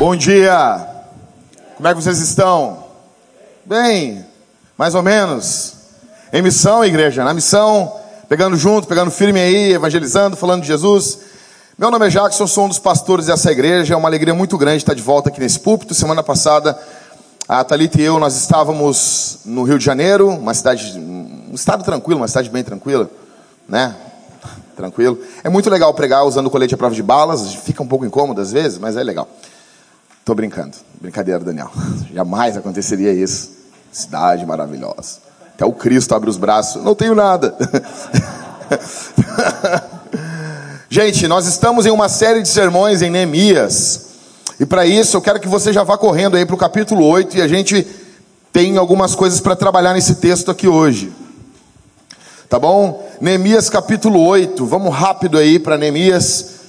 [0.00, 0.88] Bom dia.
[1.76, 2.84] Como é que vocês estão?
[3.66, 4.24] Bem,
[4.78, 5.74] mais ou menos.
[6.32, 11.18] Em missão, igreja, na missão, pegando junto, pegando firme aí, evangelizando, falando de Jesus.
[11.76, 13.92] Meu nome é Jackson, sou um dos pastores dessa igreja.
[13.92, 15.94] É uma alegria muito grande estar de volta aqui nesse púlpito.
[15.94, 16.78] Semana passada,
[17.46, 22.20] a Thalita e eu, nós estávamos no Rio de Janeiro, uma cidade, um estado tranquilo,
[22.20, 23.10] uma cidade bem tranquila,
[23.68, 23.94] né?
[24.74, 25.18] Tranquilo.
[25.44, 28.50] É muito legal pregar usando colete à prova de balas, fica um pouco incômodo às
[28.50, 29.28] vezes, mas é legal.
[30.24, 30.76] Tô brincando.
[31.00, 31.70] Brincadeira, Daniel.
[32.14, 33.50] Jamais aconteceria isso.
[33.90, 35.18] Cidade maravilhosa.
[35.54, 36.82] Até o Cristo abre os braços.
[36.82, 37.56] Não tenho nada.
[40.88, 44.08] Gente, nós estamos em uma série de sermões em Neemias.
[44.58, 47.38] E para isso eu quero que você já vá correndo aí para o capítulo 8
[47.38, 47.86] e a gente
[48.52, 51.12] tem algumas coisas para trabalhar nesse texto aqui hoje.
[52.48, 53.08] Tá bom?
[53.20, 54.66] Neemias capítulo 8.
[54.66, 56.59] Vamos rápido aí para Neemias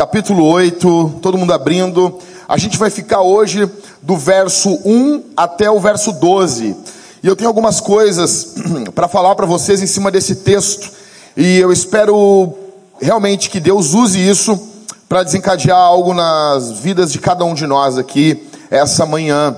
[0.00, 1.18] capítulo 8.
[1.20, 2.18] Todo mundo abrindo.
[2.48, 6.74] A gente vai ficar hoje do verso 1 até o verso 12.
[7.22, 8.54] E eu tenho algumas coisas
[8.94, 10.90] para falar para vocês em cima desse texto.
[11.36, 12.54] E eu espero
[12.98, 14.58] realmente que Deus use isso
[15.06, 19.54] para desencadear algo nas vidas de cada um de nós aqui essa manhã.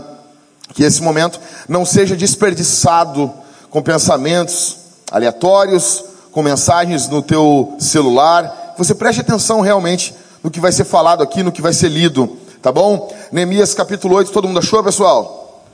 [0.74, 3.33] Que esse momento não seja desperdiçado
[3.70, 4.77] com pensamentos
[5.08, 6.02] aleatórios,
[6.33, 8.74] com mensagens no teu celular.
[8.77, 12.39] Você preste atenção realmente no que vai ser falado aqui, no que vai ser lido.
[12.61, 13.12] Tá bom?
[13.31, 15.65] Neemias capítulo 8, todo mundo achou, pessoal?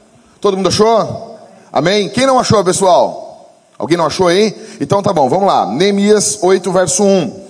[0.40, 1.38] Todo mundo achou?
[1.72, 2.08] Amém?
[2.08, 3.50] Quem não achou, pessoal?
[3.78, 4.56] Alguém não achou aí?
[4.80, 5.66] Então tá bom, vamos lá.
[5.66, 7.48] Neemias 8, verso 1.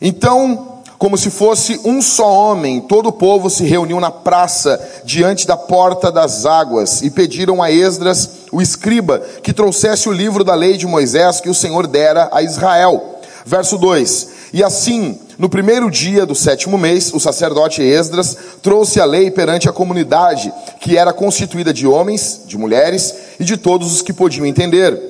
[0.00, 5.46] Então, como se fosse um só homem, todo o povo se reuniu na praça, diante
[5.46, 10.54] da porta das águas, e pediram a Esdras, o escriba, que trouxesse o livro da
[10.54, 13.17] lei de Moisés que o Senhor dera a Israel.
[13.48, 19.06] Verso 2: E assim no primeiro dia do sétimo mês, o sacerdote Esdras trouxe a
[19.06, 24.02] lei perante a comunidade, que era constituída de homens, de mulheres e de todos os
[24.02, 25.00] que podiam entender.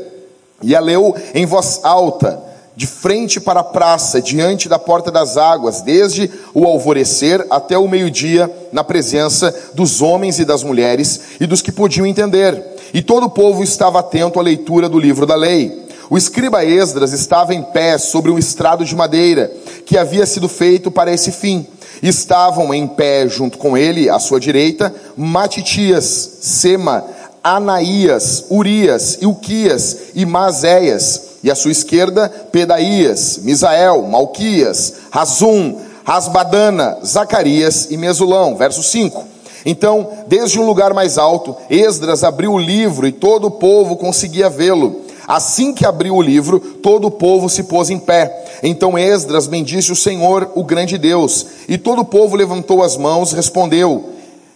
[0.63, 2.41] E a leu em voz alta,
[2.77, 7.89] de frente para a praça, diante da porta das águas, desde o alvorecer até o
[7.89, 12.63] meio-dia, na presença dos homens e das mulheres e dos que podiam entender.
[12.95, 15.88] E todo o povo estava atento à leitura do livro da lei.
[16.11, 19.53] O escriba Esdras estava em pé sobre um estrado de madeira
[19.85, 21.67] que havia sido feito para esse fim.
[22.03, 26.05] Estavam em pé junto com ele, à sua direita, Matitias,
[26.41, 27.05] Sema,
[27.45, 37.89] Anaías, Urias, Ilquias e Mazéias, e à sua esquerda, Pedaías, Misael, Malquias, Razum, Rasbadana, Zacarias
[37.91, 38.57] e Mesulão.
[38.57, 39.25] Verso 5.
[39.67, 44.49] Então, desde um lugar mais alto, Esdras abriu o livro e todo o povo conseguia
[44.49, 45.08] vê-lo.
[45.29, 48.47] Assim que abriu o livro, todo o povo se pôs em pé.
[48.63, 51.45] Então Esdras bendisse o Senhor, o grande Deus.
[51.69, 54.15] E todo o povo levantou as mãos, respondeu.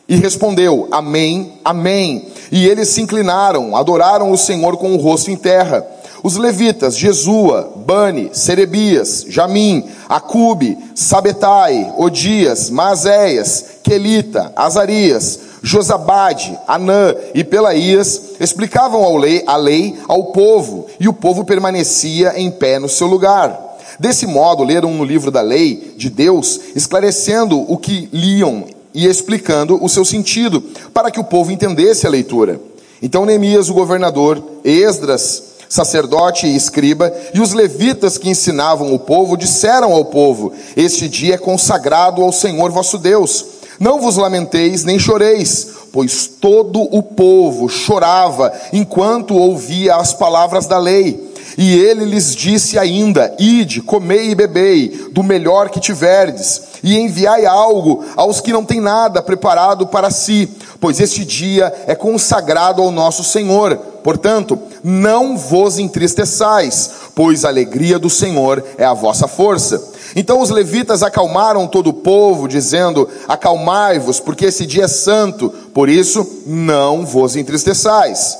[0.09, 2.29] E respondeu: Amém, Amém.
[2.51, 5.87] E eles se inclinaram, adoraram o Senhor com o rosto em terra.
[6.23, 17.43] Os levitas, Jesua, Bani, Serebias, Jamim, Acube, Sabetai, Odias, Mazéias, Quelita, Azarias, Josabade, Anã e
[17.43, 22.89] Pelaías explicavam a lei, a lei ao povo, e o povo permanecia em pé no
[22.89, 23.79] seu lugar.
[23.99, 29.83] Desse modo, leram no livro da lei de Deus, esclarecendo o que liam e explicando
[29.83, 30.63] o seu sentido,
[30.93, 32.61] para que o povo entendesse a leitura.
[33.01, 39.37] Então Neemias, o governador, Esdras, sacerdote e escriba, e os levitas que ensinavam o povo,
[39.37, 44.97] disseram ao povo: Este dia é consagrado ao Senhor vosso Deus não vos lamenteis nem
[44.97, 51.33] choreis, pois todo o povo chorava enquanto ouvia as palavras da lei.
[51.59, 57.45] E ele lhes disse ainda: Ide, comei e bebei, do melhor que tiverdes, e enviai
[57.45, 60.49] algo aos que não têm nada preparado para si,
[60.81, 63.92] pois este dia é consagrado ao nosso Senhor.
[64.03, 69.93] Portanto, não vos entristeçais, pois a alegria do Senhor é a vossa força.
[70.17, 75.89] Então os levitas acalmaram todo o povo, dizendo: Acalmai-vos, porque esse dia é santo, por
[75.89, 78.39] isso não vos entristeçais.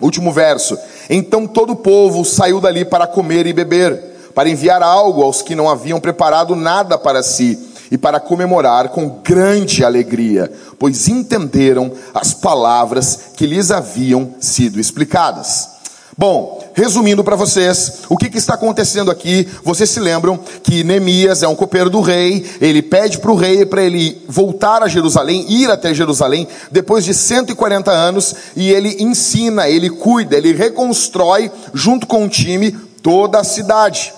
[0.00, 0.76] Último verso.
[1.08, 5.54] Então todo o povo saiu dali para comer e beber, para enviar algo aos que
[5.54, 12.32] não haviam preparado nada para si e para comemorar com grande alegria, pois entenderam as
[12.32, 15.68] palavras que lhes haviam sido explicadas.
[16.16, 19.46] Bom, resumindo para vocês, o que, que, está acontecendo aqui?
[19.62, 23.66] Vocês se lembram que Neemias é um copeiro do rei, ele pede para o rei
[23.66, 29.68] para ele voltar a Jerusalém, ir até Jerusalém, depois de 140 anos, e ele ensina,
[29.68, 32.72] ele cuida, ele reconstrói, junto com o time,
[33.02, 34.14] toda a cidade.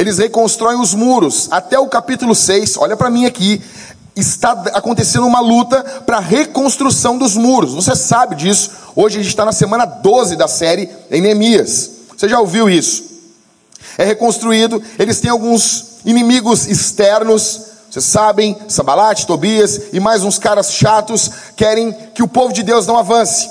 [0.00, 3.60] Eles reconstroem os muros, até o capítulo 6, olha para mim aqui,
[4.16, 7.74] está acontecendo uma luta para a reconstrução dos muros.
[7.74, 8.70] Você sabe disso.
[8.96, 11.90] Hoje a gente está na semana 12 da série em Neemias.
[12.16, 13.04] Você já ouviu isso?
[13.98, 17.60] É reconstruído, eles têm alguns inimigos externos,
[17.90, 22.86] vocês sabem, Sambalate, Tobias e mais uns caras chatos querem que o povo de Deus
[22.86, 23.50] não avance.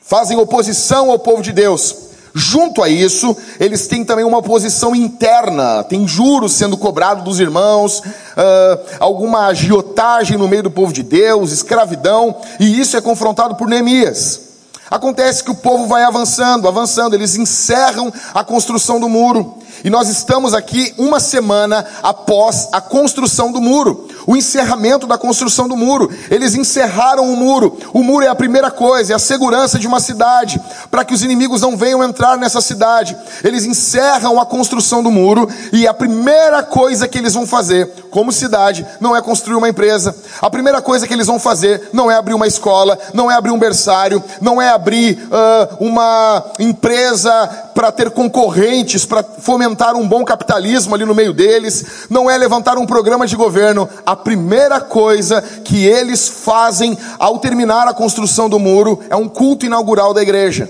[0.00, 2.09] Fazem oposição ao povo de Deus.
[2.34, 7.98] Junto a isso, eles têm também uma oposição interna, tem juros sendo cobrados dos irmãos,
[8.00, 13.68] uh, alguma agiotagem no meio do povo de Deus, escravidão, e isso é confrontado por
[13.68, 14.49] Neemias.
[14.90, 19.60] Acontece que o povo vai avançando, avançando, eles encerram a construção do muro.
[19.84, 25.68] E nós estamos aqui uma semana após a construção do muro, o encerramento da construção
[25.68, 26.10] do muro.
[26.30, 27.78] Eles encerraram o muro.
[27.94, 30.60] O muro é a primeira coisa, é a segurança de uma cidade,
[30.90, 33.16] para que os inimigos não venham entrar nessa cidade.
[33.42, 38.32] Eles encerram a construção do muro e a primeira coisa que eles vão fazer, como
[38.32, 40.14] cidade, não é construir uma empresa.
[40.42, 43.52] A primeira coisa que eles vão fazer não é abrir uma escola, não é abrir
[43.52, 50.24] um berçário, não é abrir uh, uma empresa para ter concorrentes, para fomentar um bom
[50.24, 53.88] capitalismo ali no meio deles, não é levantar um programa de governo.
[54.04, 59.66] A primeira coisa que eles fazem ao terminar a construção do muro é um culto
[59.66, 60.68] inaugural da igreja.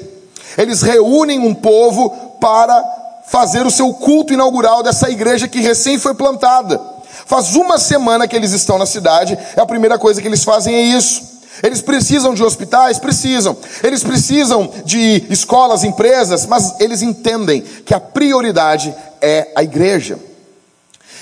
[0.58, 2.10] Eles reúnem um povo
[2.40, 2.82] para
[3.26, 6.80] fazer o seu culto inaugural dessa igreja que recém foi plantada.
[7.26, 10.80] Faz uma semana que eles estão na cidade, a primeira coisa que eles fazem é
[10.80, 11.29] isso.
[11.62, 12.98] Eles precisam de hospitais?
[12.98, 13.56] Precisam.
[13.82, 20.18] Eles precisam de escolas, empresas, mas eles entendem que a prioridade é a igreja.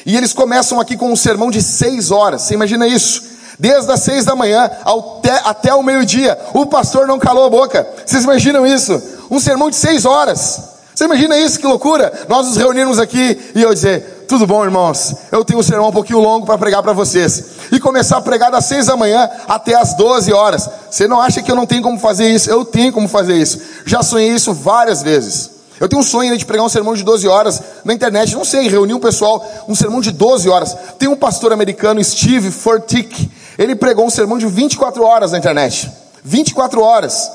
[0.06, 2.42] E eles começam aqui com um sermão de seis horas.
[2.42, 3.22] Você imagina isso?
[3.58, 6.38] Desde as seis da manhã até, até o meio-dia.
[6.54, 7.86] O pastor não calou a boca.
[8.06, 9.02] Vocês imaginam isso?
[9.30, 10.77] Um sermão de seis horas.
[10.98, 11.60] Você imagina isso?
[11.60, 12.12] Que loucura!
[12.28, 15.14] Nós nos reunirmos aqui e eu dizer, tudo bom, irmãos?
[15.30, 17.40] Eu tenho um sermão um pouquinho longo para pregar para vocês.
[17.70, 20.68] E começar a pregar das seis da manhã até as 12 horas.
[20.90, 22.50] Você não acha que eu não tenho como fazer isso?
[22.50, 23.60] Eu tenho como fazer isso.
[23.86, 25.50] Já sonhei isso várias vezes.
[25.78, 28.66] Eu tenho um sonho de pregar um sermão de 12 horas na internet, não sei,
[28.66, 30.76] reunir um pessoal, um sermão de 12 horas.
[30.98, 35.88] Tem um pastor americano, Steve Furtick, ele pregou um sermão de 24 horas na internet.
[36.24, 37.30] 24 horas.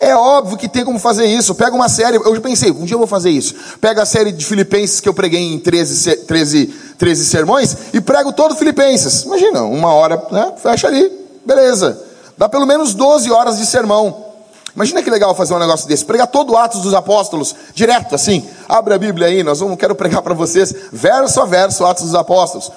[0.00, 1.54] É óbvio que tem como fazer isso.
[1.54, 3.54] Pega uma série, eu já pensei, um dia eu vou fazer isso.
[3.80, 6.66] Pega a série de Filipenses que eu preguei em 13, 13,
[6.98, 9.22] 13 sermões e prego todo Filipenses.
[9.22, 10.52] Imagina, uma hora, né?
[10.62, 11.10] Fecha ali,
[11.44, 12.00] beleza.
[12.36, 14.24] Dá pelo menos 12 horas de sermão.
[14.74, 16.04] Imagina que legal fazer um negócio desse.
[16.04, 18.44] Pregar todo Atos dos Apóstolos, direto assim.
[18.68, 22.14] Abre a Bíblia aí, nós vamos, quero pregar para vocês, verso a verso, Atos dos
[22.14, 22.72] Apóstolos.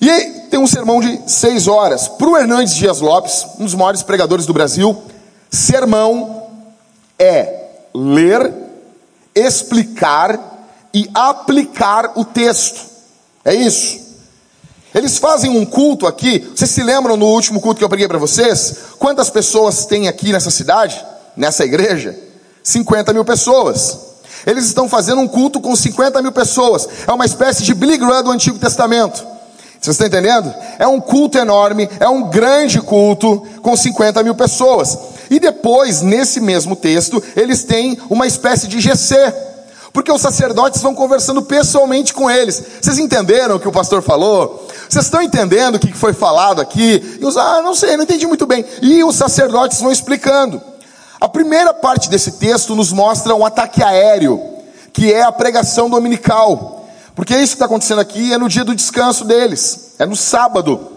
[0.00, 0.10] E
[0.50, 2.08] tem um sermão de seis horas.
[2.08, 5.00] Para o Hernandes Dias Lopes, um dos maiores pregadores do Brasil,
[5.50, 6.46] Sermão
[7.18, 8.52] é ler,
[9.34, 10.38] explicar
[10.92, 12.80] e aplicar o texto.
[13.44, 14.08] É isso.
[14.94, 16.38] Eles fazem um culto aqui.
[16.54, 18.74] Vocês se lembram no último culto que eu preguei para vocês?
[18.98, 21.04] Quantas pessoas tem aqui nessa cidade,
[21.36, 22.18] nessa igreja?
[22.62, 23.98] 50 mil pessoas.
[24.46, 26.88] Eles estão fazendo um culto com 50 mil pessoas.
[27.06, 29.26] É uma espécie de Billy Graham do Antigo Testamento.
[29.80, 30.52] Vocês estão entendendo?
[30.78, 34.98] É um culto enorme, é um grande culto com 50 mil pessoas.
[35.30, 39.16] E depois, nesse mesmo texto, eles têm uma espécie de GC,
[39.92, 42.62] porque os sacerdotes vão conversando pessoalmente com eles.
[42.80, 44.66] Vocês entenderam o que o pastor falou?
[44.88, 47.18] Vocês estão entendendo o que foi falado aqui?
[47.20, 48.64] E os, ah, não sei, não entendi muito bem.
[48.80, 50.60] E os sacerdotes vão explicando.
[51.20, 54.40] A primeira parte desse texto nos mostra um ataque aéreo,
[54.92, 56.86] que é a pregação dominical.
[57.14, 60.92] Porque isso que está acontecendo aqui é no dia do descanso deles, é no sábado.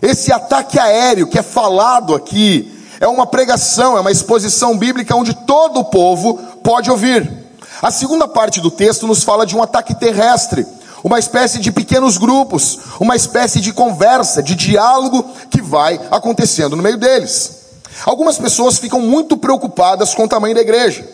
[0.00, 5.34] Esse ataque aéreo que é falado aqui é uma pregação, é uma exposição bíblica onde
[5.34, 7.30] todo o povo pode ouvir.
[7.80, 10.66] A segunda parte do texto nos fala de um ataque terrestre,
[11.04, 16.82] uma espécie de pequenos grupos, uma espécie de conversa, de diálogo que vai acontecendo no
[16.82, 17.56] meio deles.
[18.04, 21.06] Algumas pessoas ficam muito preocupadas com o tamanho da igreja.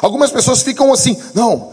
[0.00, 1.70] Algumas pessoas ficam assim, não,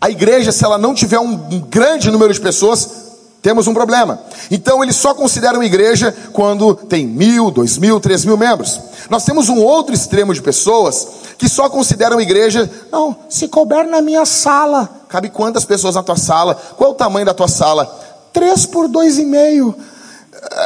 [0.00, 1.36] a igreja, se ela não tiver um
[1.68, 3.09] grande número de pessoas,
[3.42, 4.20] temos um problema.
[4.50, 8.80] Então eles só consideram igreja quando tem mil, dois mil, três mil membros.
[9.08, 14.02] Nós temos um outro extremo de pessoas que só consideram igreja, não, se couber na
[14.02, 14.88] minha sala.
[15.08, 16.54] Cabe quantas pessoas na tua sala?
[16.76, 17.86] Qual é o tamanho da tua sala?
[18.32, 19.74] Três por dois e meio.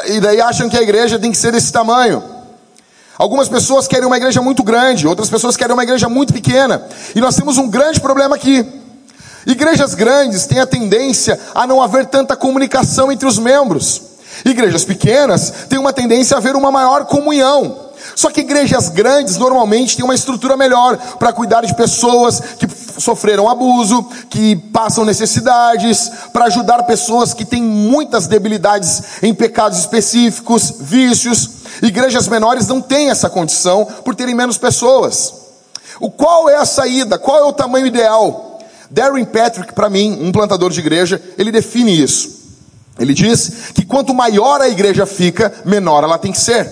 [0.07, 2.23] E daí acham que a igreja tem que ser desse tamanho.
[3.17, 6.85] Algumas pessoas querem uma igreja muito grande, outras pessoas querem uma igreja muito pequena.
[7.15, 8.84] E nós temos um grande problema aqui.
[9.47, 14.03] Igrejas grandes têm a tendência a não haver tanta comunicação entre os membros.
[14.45, 17.85] Igrejas pequenas têm uma tendência a haver uma maior comunhão.
[18.15, 23.49] Só que igrejas grandes normalmente têm uma estrutura melhor para cuidar de pessoas que sofreram
[23.49, 31.51] abuso, que passam necessidades, para ajudar pessoas que têm muitas debilidades em pecados específicos, vícios.
[31.83, 35.33] Igrejas menores não têm essa condição por terem menos pessoas.
[36.01, 37.19] O qual é a saída?
[37.19, 38.54] Qual é o tamanho ideal?
[38.95, 42.45] Darren Patrick, para mim, um plantador de igreja, ele define isso.
[42.97, 46.71] Ele diz que quanto maior a igreja fica, menor ela tem que ser.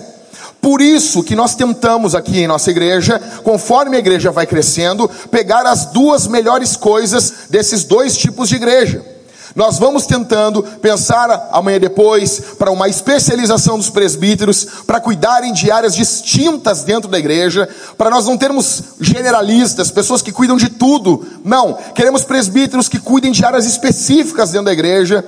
[0.61, 5.67] Por isso que nós tentamos aqui em nossa igreja, conforme a igreja vai crescendo, pegar
[5.67, 9.05] as duas melhores coisas desses dois tipos de igreja.
[9.55, 15.95] Nós vamos tentando pensar amanhã depois para uma especialização dos presbíteros, para cuidarem de áreas
[15.95, 17.69] distintas dentro da igreja,
[17.99, 21.27] para nós não termos generalistas, pessoas que cuidam de tudo.
[21.45, 25.25] Não, queremos presbíteros que cuidem de áreas específicas dentro da igreja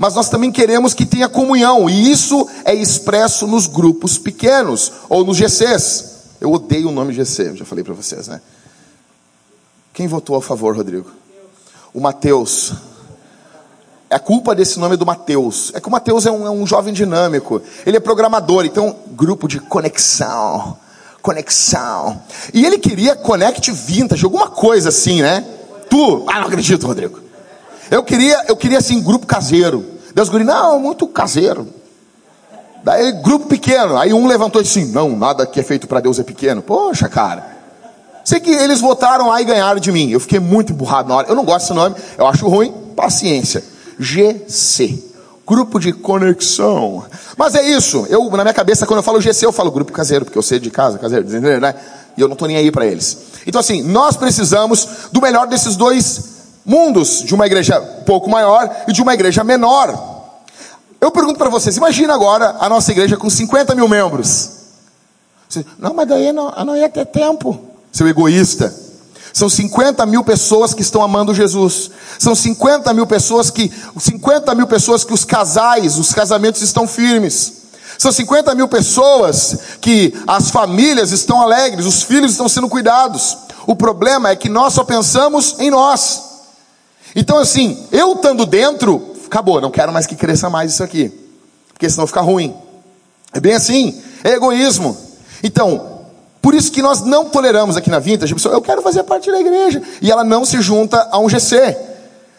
[0.00, 5.26] mas nós também queremos que tenha comunhão, e isso é expresso nos grupos pequenos, ou
[5.26, 6.20] nos GCs.
[6.40, 8.40] Eu odeio o nome GC, já falei para vocês, né?
[9.92, 11.10] Quem votou a favor, Rodrigo?
[11.92, 12.72] O Mateus.
[14.10, 15.70] É a culpa desse nome do Mateus.
[15.72, 17.62] É que o Mateus é um, é um jovem dinâmico.
[17.86, 20.76] Ele é programador, então, grupo de conexão.
[21.22, 22.20] Conexão.
[22.52, 25.44] E ele queria Connect Vintage, alguma coisa assim, né?
[25.88, 26.24] Tu?
[26.26, 27.20] Ah, não acredito, Rodrigo.
[27.88, 29.84] Eu queria, eu queria assim, grupo caseiro.
[30.12, 31.68] Deus guri, não, muito caseiro.
[32.82, 33.96] Daí, grupo pequeno.
[33.96, 36.62] Aí um levantou e disse assim: Não, nada que é feito para Deus é pequeno.
[36.62, 37.58] Poxa, cara.
[38.24, 40.10] Sei que eles votaram lá e ganharam de mim.
[40.10, 41.28] Eu fiquei muito emburrado na hora.
[41.28, 42.72] Eu não gosto desse nome, eu acho ruim.
[42.96, 43.62] Paciência.
[44.00, 45.10] GC.
[45.46, 47.04] Grupo de conexão.
[47.36, 48.06] Mas é isso.
[48.08, 50.58] Eu, na minha cabeça, quando eu falo GC, eu falo grupo caseiro, porque eu sei
[50.58, 51.74] de casa, caseiro, né?
[52.16, 53.18] E eu não estou nem aí para eles.
[53.46, 56.22] Então, assim, nós precisamos do melhor desses dois
[56.64, 60.20] mundos, de uma igreja pouco maior e de uma igreja menor.
[61.00, 64.50] Eu pergunto para vocês, imagina agora a nossa igreja com 50 mil membros.
[65.78, 67.58] não, mas daí não, não ia ter tempo.
[67.90, 68.72] Seu egoísta.
[69.32, 71.90] São 50 mil pessoas que estão amando Jesus.
[72.18, 77.60] São 50 mil pessoas que, 50 mil pessoas que os casais, os casamentos estão firmes.
[77.98, 83.36] São 50 mil pessoas que as famílias estão alegres, os filhos estão sendo cuidados.
[83.66, 86.22] O problema é que nós só pensamos em nós.
[87.14, 91.12] Então, assim, eu estando dentro, acabou, não quero mais que cresça mais isso aqui,
[91.72, 92.54] porque senão fica ruim.
[93.32, 94.96] É bem assim, é egoísmo.
[95.42, 95.99] Então,
[96.40, 99.40] por isso que nós não toleramos aqui na Vintage, pessoa, eu quero fazer parte da
[99.40, 101.76] igreja, e ela não se junta a um GC,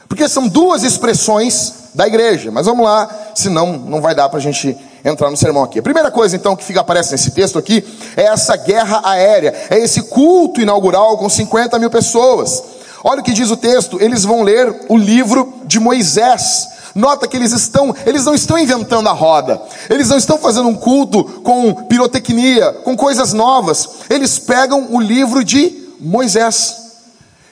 [0.07, 2.51] porque são duas expressões da igreja.
[2.51, 5.79] Mas vamos lá, senão não vai dar para a gente entrar no sermão aqui.
[5.79, 7.83] A primeira coisa então que fica, aparece nesse texto aqui
[8.15, 12.63] é essa guerra aérea, é esse culto inaugural com 50 mil pessoas.
[13.03, 16.69] Olha o que diz o texto, eles vão ler o livro de Moisés.
[16.93, 19.61] Nota que eles estão, eles não estão inventando a roda.
[19.89, 23.89] Eles não estão fazendo um culto com pirotecnia, com coisas novas.
[24.09, 26.77] Eles pegam o livro de Moisés.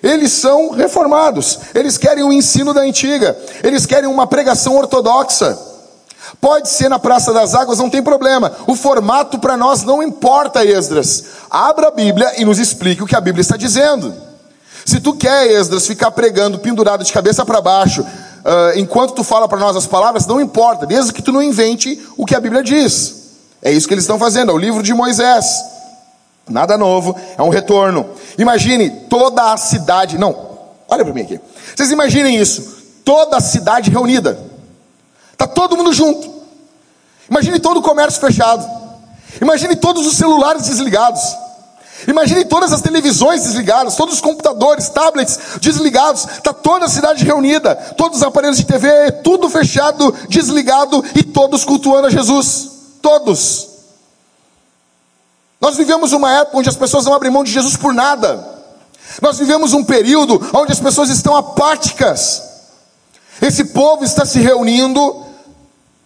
[0.01, 1.59] Eles são reformados.
[1.73, 3.37] Eles querem o ensino da antiga.
[3.63, 5.57] Eles querem uma pregação ortodoxa.
[6.39, 8.51] Pode ser na Praça das Águas, não tem problema.
[8.67, 11.25] O formato para nós não importa, Esdras.
[11.49, 14.13] Abra a Bíblia e nos explique o que a Bíblia está dizendo.
[14.85, 18.05] Se tu quer, Esdras, ficar pregando pendurado de cabeça para baixo,
[18.39, 21.99] uh, enquanto tu fala para nós as palavras, não importa, desde que tu não invente
[22.17, 23.15] o que a Bíblia diz.
[23.61, 25.63] É isso que eles estão fazendo, é o livro de Moisés.
[26.49, 28.09] Nada novo, é um retorno.
[28.37, 30.35] Imagine toda a cidade, não,
[30.87, 31.39] olha para mim aqui.
[31.75, 34.39] Vocês imaginem isso, toda a cidade reunida.
[35.37, 36.29] Tá todo mundo junto.
[37.29, 38.67] Imagine todo o comércio fechado.
[39.41, 41.21] Imagine todos os celulares desligados.
[42.07, 47.75] Imagine todas as televisões desligadas, todos os computadores, tablets desligados, está toda a cidade reunida,
[47.97, 52.69] todos os aparelhos de TV, tudo fechado, desligado e todos cultuando a Jesus.
[53.01, 53.67] Todos.
[55.59, 58.59] Nós vivemos uma época onde as pessoas não abrem mão de Jesus por nada.
[59.21, 62.43] Nós vivemos um período onde as pessoas estão apáticas.
[63.41, 65.25] Esse povo está se reunindo,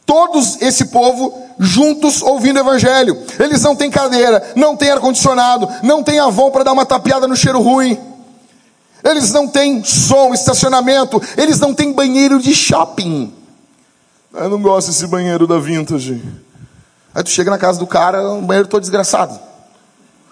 [0.06, 3.18] todos esse povo juntos ouvindo o evangelho.
[3.40, 7.36] Eles não têm cadeira, não têm ar-condicionado, não têm avão para dar uma tapeada no
[7.36, 7.98] cheiro ruim.
[9.04, 13.34] Eles não têm som, estacionamento, eles não têm banheiro de shopping.
[14.34, 16.24] Eu não gosto desse banheiro da Vintage.
[17.14, 19.38] Aí tu chega na casa do cara, um banheiro todo desgraçado.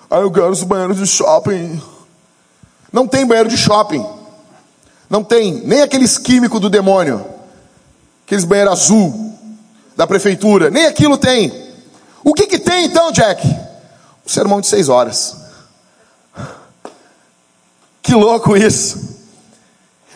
[0.10, 1.82] Aí eu quero esse banheiro de shopping.
[2.92, 4.06] Não tem banheiro de shopping.
[5.10, 7.26] Não tem nem aqueles químicos do demônio.
[8.26, 9.31] Aqueles banheiros azul
[10.02, 11.54] da prefeitura, nem aquilo tem.
[12.24, 13.48] O que, que tem então, Jack?
[14.26, 15.36] Um sermão de seis horas.
[18.02, 19.00] Que louco isso!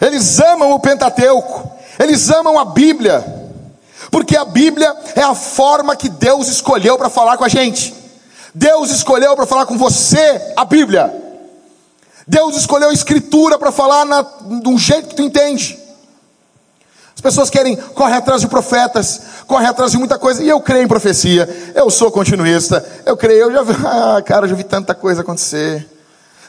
[0.01, 3.24] Eles amam o Pentateuco, eles amam a Bíblia,
[4.10, 7.94] porque a Bíblia é a forma que Deus escolheu para falar com a gente.
[8.56, 11.13] Deus escolheu para falar com você a Bíblia.
[12.27, 15.77] Deus escolheu a escritura para falar na, de um jeito que tu entende.
[17.25, 20.84] As pessoas querem correr atrás de profetas, correr atrás de muita coisa, e eu creio
[20.84, 24.63] em profecia, eu sou continuista, eu creio, eu já vi, ah, cara, eu já vi
[24.63, 25.89] tanta coisa acontecer.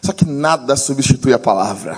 [0.03, 1.97] Só que nada substitui a palavra.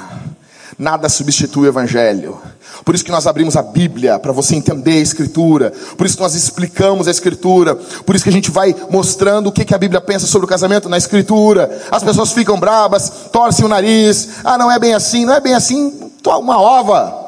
[0.79, 2.41] Nada substitui o evangelho.
[2.85, 5.73] Por isso que nós abrimos a Bíblia para você entender a Escritura.
[5.97, 7.75] Por isso que nós explicamos a Escritura.
[7.75, 10.49] Por isso que a gente vai mostrando o que, que a Bíblia pensa sobre o
[10.49, 11.83] casamento na Escritura.
[11.91, 14.29] As pessoas ficam brabas, torcem o nariz.
[14.45, 16.13] Ah, não é bem assim, não é bem assim.
[16.25, 17.28] Uma ova.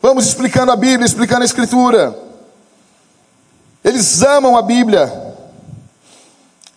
[0.00, 2.16] Vamos explicando a Bíblia, explicando a Escritura.
[3.84, 5.12] Eles amam a Bíblia.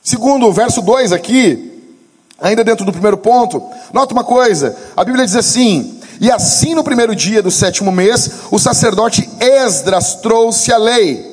[0.03, 1.95] Segundo o verso 2 aqui,
[2.39, 3.63] ainda dentro do primeiro ponto,
[3.93, 8.29] nota uma coisa: a Bíblia diz assim: E assim no primeiro dia do sétimo mês,
[8.49, 11.29] o sacerdote Esdras trouxe a lei.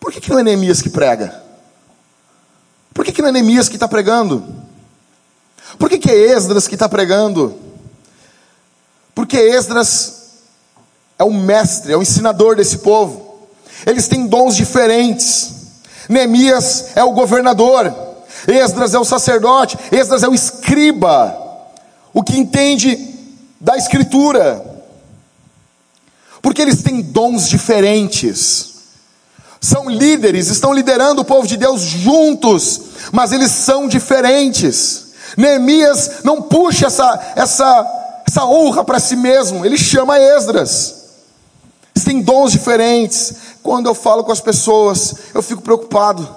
[0.00, 1.42] Por que, que não é Neemias que prega?
[2.94, 4.42] Por que, que não é Neemias que está pregando?
[5.78, 7.54] Por que, que é Esdras que está pregando?
[9.14, 10.21] Porque Esdras
[11.18, 13.32] é o mestre, é o ensinador desse povo.
[13.86, 15.50] Eles têm dons diferentes.
[16.08, 17.94] Neemias é o governador,
[18.46, 21.36] Esdras é o sacerdote, Esdras é o escriba,
[22.12, 23.14] o que entende
[23.60, 24.64] da escritura.
[26.40, 28.72] Porque eles têm dons diferentes.
[29.60, 32.80] São líderes, estão liderando o povo de Deus juntos,
[33.12, 35.12] mas eles são diferentes.
[35.36, 41.01] Neemias não puxa essa, essa, essa honra para si mesmo, ele chama Esdras.
[41.94, 43.34] Eles têm dons diferentes.
[43.62, 46.28] Quando eu falo com as pessoas, eu fico preocupado.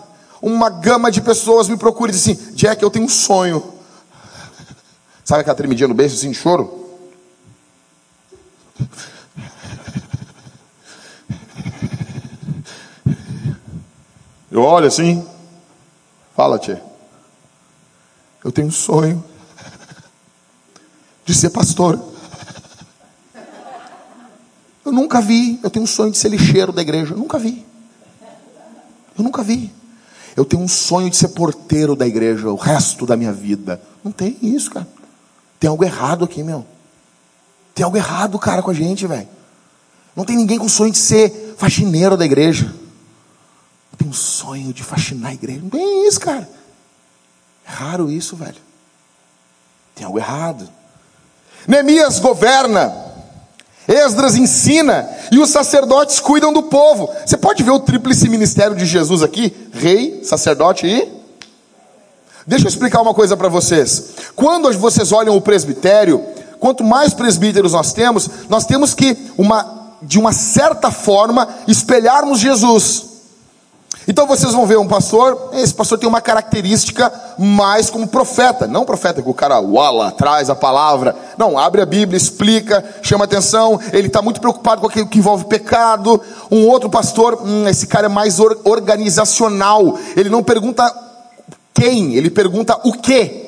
[0.42, 3.74] Uma gama de pessoas me procura e diz assim: Jack, eu tenho um sonho.
[5.24, 6.86] Sabe aquela tremidinha no beijo assim de choro?
[14.52, 15.28] Eu olho assim,
[16.34, 16.82] fala, tia.
[18.44, 19.22] Eu tenho um sonho
[21.26, 22.15] de ser pastor.
[24.86, 25.60] Eu nunca vi.
[25.64, 27.14] Eu tenho um sonho de ser lixeiro da igreja.
[27.14, 27.66] Eu nunca vi.
[29.18, 29.72] Eu nunca vi.
[30.36, 33.82] Eu tenho um sonho de ser porteiro da igreja o resto da minha vida.
[34.04, 34.88] Não tem isso, cara.
[35.60, 36.66] Tem algo errado aqui, meu.
[37.74, 39.28] Tem algo errado, cara, com a gente, velho.
[40.16, 42.66] Não tem ninguém com sonho de ser faxineiro da igreja.
[43.92, 45.62] Eu tenho um sonho de faxinar a igreja.
[45.62, 46.48] Não tem isso, cara.
[47.66, 48.62] É raro isso, velho.
[49.96, 50.70] Tem algo errado.
[51.68, 53.05] Neemias governa
[53.88, 57.10] Esdras ensina e os sacerdotes cuidam do povo.
[57.26, 61.16] Você pode ver o tríplice ministério de Jesus aqui: rei, sacerdote e.
[62.48, 64.14] Deixa eu explicar uma coisa para vocês.
[64.36, 66.24] Quando vocês olham o presbitério,
[66.60, 73.15] quanto mais presbíteros nós temos, nós temos que, uma, de uma certa forma, espelharmos Jesus.
[74.08, 78.86] Então vocês vão ver um pastor, esse pastor tem uma característica mais como profeta, não
[78.86, 83.80] profeta que o cara uala, traz a palavra, não, abre a Bíblia, explica, chama atenção,
[83.92, 86.22] ele está muito preocupado com aquilo que envolve pecado.
[86.52, 90.94] Um outro pastor, hum, esse cara é mais organizacional, ele não pergunta
[91.74, 93.45] quem, ele pergunta o que.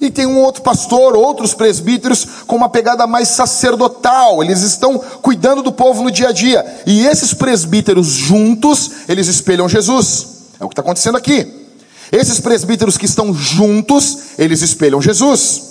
[0.00, 4.42] E tem um outro pastor, outros presbíteros com uma pegada mais sacerdotal.
[4.42, 6.64] Eles estão cuidando do povo no dia a dia.
[6.86, 10.26] E esses presbíteros juntos, eles espelham Jesus.
[10.60, 11.66] É o que está acontecendo aqui.
[12.12, 15.62] Esses presbíteros que estão juntos, eles espelham Jesus.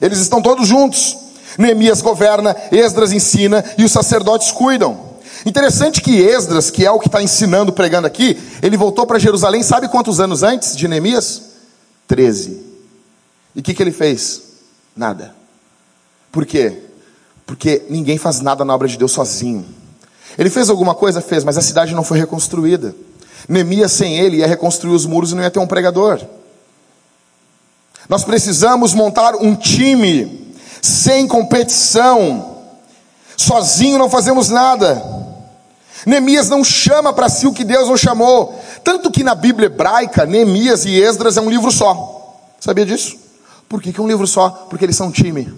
[0.00, 1.16] Eles estão todos juntos.
[1.56, 5.08] Neemias governa, Esdras ensina e os sacerdotes cuidam.
[5.46, 9.62] Interessante que Esdras, que é o que está ensinando, pregando aqui, ele voltou para Jerusalém,
[9.62, 11.42] sabe quantos anos antes de Neemias?
[12.06, 12.67] Treze.
[13.58, 14.40] E o que, que ele fez?
[14.96, 15.34] Nada.
[16.30, 16.80] Por quê?
[17.44, 19.66] Porque ninguém faz nada na obra de Deus sozinho.
[20.38, 21.20] Ele fez alguma coisa?
[21.20, 22.94] Fez, mas a cidade não foi reconstruída.
[23.48, 26.24] Neemias sem ele ia reconstruir os muros e não ia ter um pregador.
[28.08, 32.58] Nós precisamos montar um time sem competição.
[33.36, 35.02] Sozinho não fazemos nada.
[36.06, 38.56] Neemias não chama para si o que Deus não chamou.
[38.84, 42.36] Tanto que na Bíblia hebraica, Neemias e Esdras é um livro só.
[42.60, 43.26] Sabia disso?
[43.68, 44.48] Por que, que um livro só?
[44.70, 45.52] Porque eles são time.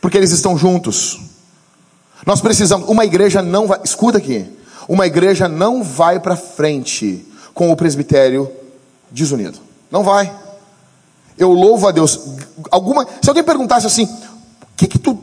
[0.00, 1.20] Porque eles estão juntos.
[2.24, 2.88] Nós precisamos.
[2.88, 3.80] Uma igreja não vai.
[3.82, 4.46] Escuta aqui.
[4.88, 8.50] Uma igreja não vai para frente com o presbitério
[9.10, 9.58] desunido.
[9.90, 10.32] Não vai.
[11.38, 12.20] Eu louvo a Deus.
[12.70, 15.18] Alguma, se alguém perguntasse assim, o que, que tu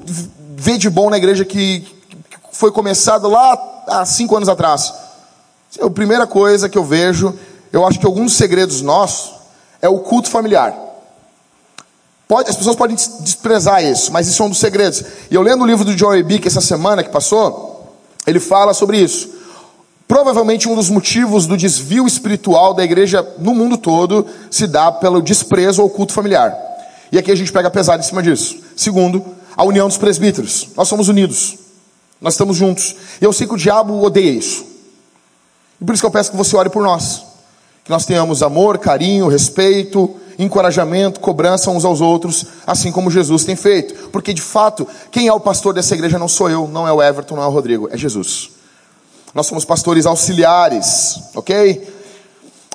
[0.55, 4.93] vê de bom na igreja que, que foi começado lá há cinco anos atrás?
[5.81, 7.33] A primeira coisa que eu vejo,
[7.71, 9.33] eu acho que alguns segredos nossos
[9.81, 10.73] é o culto familiar.
[12.33, 15.03] Pode, as pessoas podem desprezar isso, mas isso é um dos segredos.
[15.29, 18.97] E eu lendo o livro do Joey Bick essa semana que passou, ele fala sobre
[18.97, 19.29] isso.
[20.07, 25.21] Provavelmente um dos motivos do desvio espiritual da igreja no mundo todo se dá pelo
[25.21, 26.57] desprezo ao culto familiar.
[27.11, 28.57] E aqui a gente pega pesado em cima disso.
[28.75, 29.23] Segundo,
[29.55, 30.69] a união dos presbíteros.
[30.75, 31.59] Nós somos unidos.
[32.19, 32.95] Nós estamos juntos.
[33.21, 34.65] E eu sei que o diabo odeia isso.
[35.79, 37.32] E por isso que eu peço que você ore por nós.
[37.83, 43.55] Que nós tenhamos amor, carinho, respeito, encorajamento, cobrança uns aos outros, assim como Jesus tem
[43.55, 44.09] feito.
[44.09, 47.01] Porque de fato, quem é o pastor dessa igreja não sou eu, não é o
[47.01, 48.51] Everton, não é o Rodrigo, é Jesus.
[49.33, 51.87] Nós somos pastores auxiliares, ok?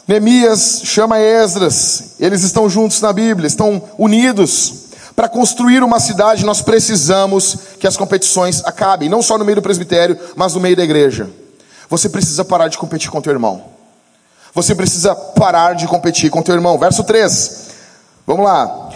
[0.07, 4.87] Neemias chama Esdras, eles estão juntos na Bíblia, estão unidos.
[5.15, 9.63] Para construir uma cidade, nós precisamos que as competições acabem, não só no meio do
[9.63, 11.29] presbitério, mas no meio da igreja.
[11.91, 13.78] Você precisa parar de competir com teu irmão.
[14.55, 16.79] Você precisa parar de competir com teu irmão.
[16.79, 17.69] Verso 3.
[18.27, 18.91] Vamos lá.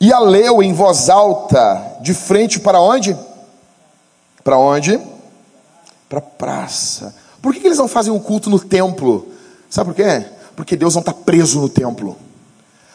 [0.00, 3.16] E a leu em voz alta, de frente para onde?
[4.42, 5.00] Para onde?
[6.08, 7.14] Para a praça.
[7.40, 9.28] Por que, que eles não fazem o culto no templo?
[9.70, 10.26] Sabe por quê?
[10.54, 12.16] Porque Deus não está preso no templo.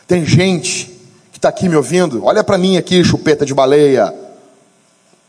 [0.07, 0.85] Tem gente
[1.31, 2.23] que está aqui me ouvindo.
[2.25, 4.13] Olha para mim aqui, chupeta de baleia.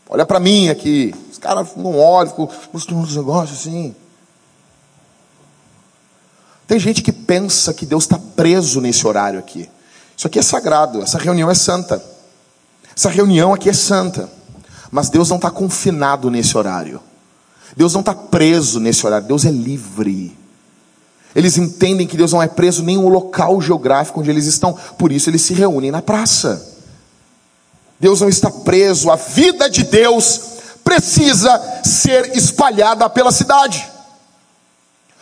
[0.09, 1.13] Olha para mim aqui.
[1.31, 3.95] Os caras não olham, ficam uns negócios assim.
[6.71, 9.69] Tem gente que pensa que Deus está preso nesse horário aqui.
[10.15, 12.01] Isso aqui é sagrado, essa reunião é santa.
[12.95, 14.29] Essa reunião aqui é santa.
[14.89, 17.01] Mas Deus não está confinado nesse horário.
[17.75, 19.27] Deus não está preso nesse horário.
[19.27, 20.33] Deus é livre.
[21.35, 24.73] Eles entendem que Deus não é preso nem o local geográfico onde eles estão.
[24.97, 26.65] Por isso eles se reúnem na praça.
[27.99, 29.11] Deus não está preso.
[29.11, 30.39] A vida de Deus
[30.85, 33.90] precisa ser espalhada pela cidade.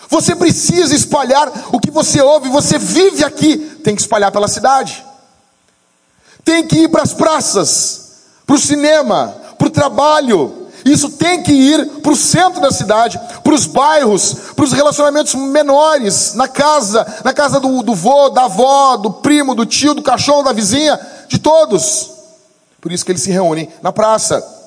[0.10, 5.06] Você precisa espalhar o que você ouve, você vive aqui, tem que espalhar pela cidade.
[6.43, 10.67] Tem que ir para as praças, para o cinema, para o trabalho.
[10.84, 15.36] Isso tem que ir para o centro da cidade, para os bairros, para os relacionamentos
[15.36, 20.02] menores, na casa, na casa do, do vô, da avó, do primo, do tio, do
[20.02, 22.10] cachorro, da vizinha, de todos.
[22.82, 24.59] Por isso que eles se reúnem na praça.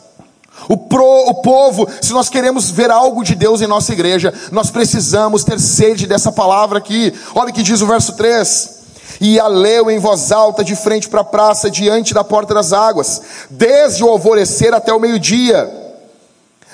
[0.69, 4.71] O, pro, o povo, se nós queremos ver algo de Deus em nossa igreja, nós
[4.71, 7.13] precisamos ter sede dessa palavra aqui.
[7.35, 8.83] Olha o que diz o verso 3
[9.21, 12.73] e a leu em voz alta de frente para a praça, diante da porta das
[12.73, 15.71] águas, desde o alvorecer até o meio-dia,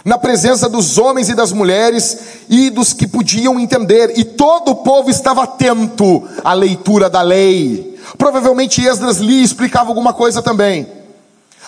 [0.04, 4.76] na presença dos homens e das mulheres e dos que podiam entender, e todo o
[4.76, 7.98] povo estava atento à leitura da lei.
[8.16, 10.97] Provavelmente Esdras lhe explicava alguma coisa também.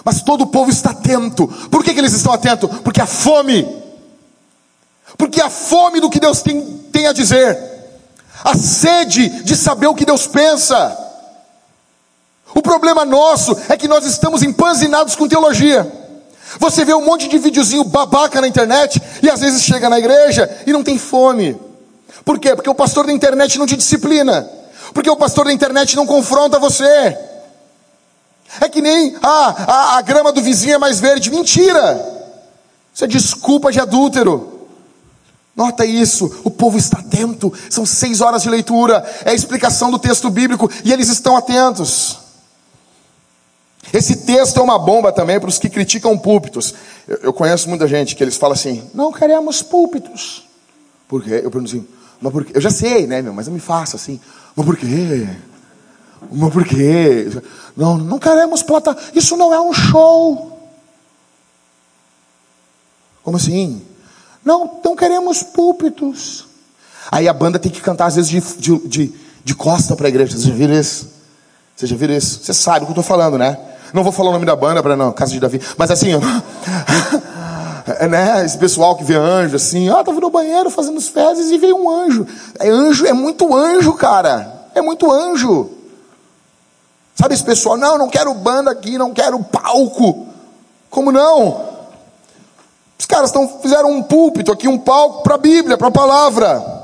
[0.05, 1.47] Mas todo o povo está atento.
[1.71, 2.71] Por que, que eles estão atentos?
[2.83, 3.67] Porque a fome.
[5.17, 6.61] Porque a fome do que Deus tem,
[6.93, 7.59] tem a dizer.
[8.45, 10.97] A sede de saber o que Deus pensa.
[12.55, 15.91] O problema nosso é que nós estamos empanzinados com teologia.
[16.59, 20.51] Você vê um monte de videozinho babaca na internet e às vezes chega na igreja
[20.67, 21.57] e não tem fome.
[22.25, 22.55] Por quê?
[22.55, 24.49] Porque o pastor da internet não te disciplina.
[24.93, 27.17] Porque o pastor da internet não confronta você.
[28.61, 31.31] É que nem ah, a, a grama do vizinho é mais verde.
[31.31, 32.19] Mentira!
[32.93, 34.61] Isso é desculpa de adúltero.
[35.55, 37.53] Nota isso, o povo está atento.
[37.69, 42.19] São seis horas de leitura, é a explicação do texto bíblico e eles estão atentos.
[43.93, 46.75] Esse texto é uma bomba também para os que criticam púlpitos.
[47.07, 50.49] Eu, eu, conheço muita gente que eles falam assim: não queremos púlpitos.
[51.09, 51.41] Por quê?
[51.43, 51.87] Eu pergunto assim,
[52.21, 52.53] mas por quê?
[52.55, 54.21] Eu já sei, né, meu, mas eu me faço assim,
[54.55, 55.29] mas por quê?
[56.31, 57.29] Mas por quê?
[57.77, 58.97] Não, não queremos plata.
[59.15, 60.59] Isso não é um show.
[63.23, 63.83] Como assim?
[64.45, 66.47] Não, não queremos púlpitos.
[67.11, 70.09] Aí a banda tem que cantar às vezes de, de, de, de costa para a
[70.09, 70.33] igreja.
[70.33, 71.09] Vocês já viram isso?
[71.77, 72.41] Vocês já viram isso?
[72.43, 73.59] Você sabe o que eu estou falando, né?
[73.93, 75.61] Não vou falar o nome da banda para não, Casa de Davi.
[75.77, 76.11] Mas assim,
[77.99, 78.45] é, né?
[78.45, 81.77] Esse pessoal que vê anjo assim, ah, tava no banheiro fazendo os fezes e veio
[81.77, 82.27] um anjo.
[82.59, 84.69] É anjo, é muito anjo, cara.
[84.75, 85.71] É muito anjo.
[87.15, 87.77] Sabe esse pessoal?
[87.77, 90.27] Não, não quero banda aqui, não quero palco.
[90.89, 91.71] Como não?
[92.99, 96.81] Os caras tão, fizeram um púlpito aqui, um palco para a Bíblia, para a palavra.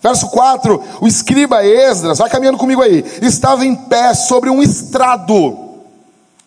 [0.00, 5.58] Verso 4: O escriba Esdras, vai caminhando comigo aí, estava em pé sobre um estrado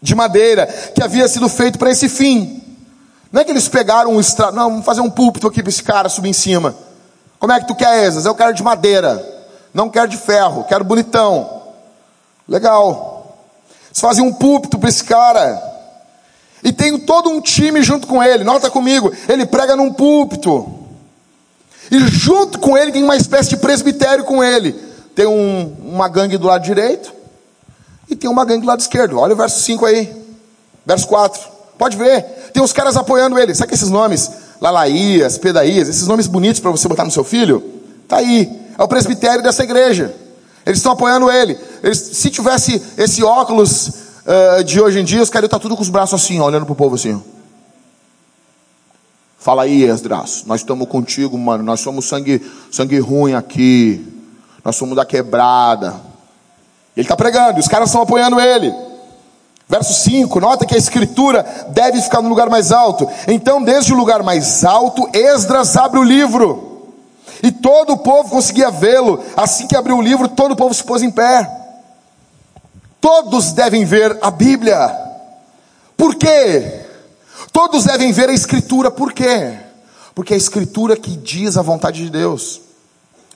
[0.02, 2.62] de madeira que havia sido feito para esse fim.
[3.32, 5.84] Não é que eles pegaram um estrado, não, vamos fazer um púlpito aqui para esse
[5.84, 6.76] cara subir em cima.
[7.40, 8.26] Como é que tu quer, Esdras?
[8.26, 9.24] Eu quero de madeira,
[9.74, 11.62] não quero de ferro, quero bonitão.
[12.48, 13.13] Legal.
[13.94, 15.62] Eles fazem um púlpito para esse cara.
[16.64, 18.44] E tem todo um time junto com ele.
[18.44, 20.68] Nota comigo, ele prega num púlpito.
[21.92, 24.74] E junto com ele tem uma espécie de presbitério com ele.
[25.14, 27.14] Tem um, uma gangue do lado direito
[28.10, 29.20] e tem uma gangue do lado esquerdo.
[29.20, 30.12] Olha o verso 5 aí.
[30.84, 31.40] Verso 4.
[31.78, 32.24] Pode ver.
[32.52, 33.54] Tem os caras apoiando ele.
[33.54, 34.32] Sabe que esses nomes?
[34.60, 37.62] Lalaías, Pedaías, esses nomes bonitos para você botar no seu filho?
[38.08, 38.50] Tá aí.
[38.76, 40.16] É o presbitério dessa igreja.
[40.66, 41.58] Eles estão apoiando ele.
[41.82, 45.76] Eles, se tivesse esse óculos uh, de hoje em dia, os caras estão tá tudo
[45.76, 47.22] com os braços assim, olhando pro povo assim.
[49.38, 51.64] Fala aí, Esdras, nós estamos contigo, mano.
[51.64, 54.08] Nós somos sangue, sangue ruim aqui.
[54.64, 55.96] Nós somos da quebrada.
[56.96, 58.74] Ele está pregando, os caras estão apoiando ele.
[59.68, 63.10] Verso 5, nota que a escritura deve ficar no lugar mais alto.
[63.28, 66.73] Então, desde o lugar mais alto, Esdras abre o livro.
[67.44, 69.22] E todo o povo conseguia vê-lo.
[69.36, 71.46] Assim que abriu o livro, todo o povo se pôs em pé.
[73.02, 74.98] Todos devem ver a Bíblia.
[75.98, 76.86] Por quê?
[77.52, 79.60] Todos devem ver a Escritura, por quê?
[80.16, 82.62] Porque é a Escritura que diz a vontade de Deus.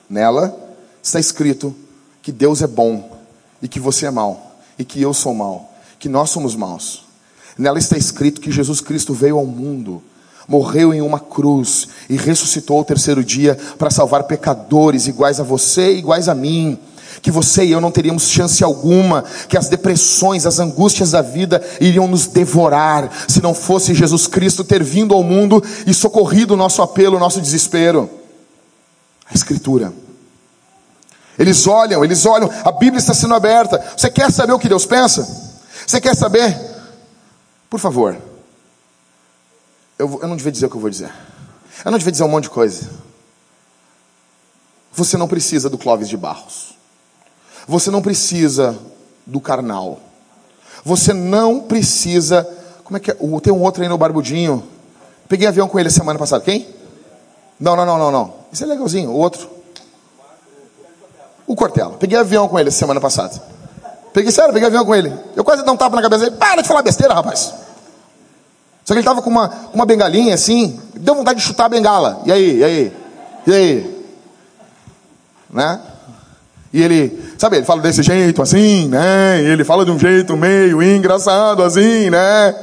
[0.08, 0.58] Nela
[1.02, 1.76] está escrito
[2.22, 3.18] que Deus é bom,
[3.60, 7.04] e que você é mau, e que eu sou mau, que nós somos maus.
[7.56, 10.02] Nela está escrito que Jesus Cristo veio ao mundo,
[10.48, 15.92] morreu em uma cruz e ressuscitou ao terceiro dia para salvar pecadores iguais a você,
[15.92, 16.78] iguais a mim
[17.20, 21.60] que você e eu não teríamos chance alguma, que as depressões, as angústias da vida
[21.80, 26.56] iriam nos devorar, se não fosse Jesus Cristo ter vindo ao mundo e socorrido o
[26.56, 28.08] nosso apelo, o nosso desespero.
[29.28, 29.92] A Escritura.
[31.38, 33.82] Eles olham, eles olham, a Bíblia está sendo aberta.
[33.96, 35.26] Você quer saber o que Deus pensa?
[35.86, 36.56] Você quer saber?
[37.70, 38.27] Por favor.
[39.98, 41.12] Eu, eu não devia dizer o que eu vou dizer.
[41.84, 42.88] Eu não devia dizer um monte de coisa.
[44.92, 46.74] Você não precisa do Clóvis de Barros.
[47.66, 48.78] Você não precisa
[49.26, 49.98] do carnal.
[50.84, 52.48] Você não precisa.
[52.84, 53.14] Como é que é?
[53.14, 54.62] Tem um outro aí no Barbudinho.
[55.28, 56.44] Peguei avião com ele semana passada.
[56.44, 56.66] Quem?
[57.58, 58.34] Não, não, não, não, não.
[58.52, 59.10] Esse é legalzinho.
[59.10, 59.48] O outro.
[61.46, 61.94] O Cortella.
[61.98, 63.40] Peguei avião com ele semana passada.
[64.12, 65.12] Peguei, sério, peguei avião com ele.
[65.36, 66.36] Eu quase dei um tapa na cabeça dele.
[66.36, 67.52] Para de falar besteira, rapaz.
[68.88, 70.80] Só que ele tava com uma, uma bengalinha assim.
[70.94, 72.22] Deu vontade de chutar a bengala.
[72.24, 72.92] E aí, e aí?
[73.46, 74.04] E aí?
[75.50, 75.80] Né?
[76.72, 79.42] E ele, sabe, ele fala desse jeito assim, né?
[79.42, 82.56] E ele fala de um jeito meio engraçado assim, né?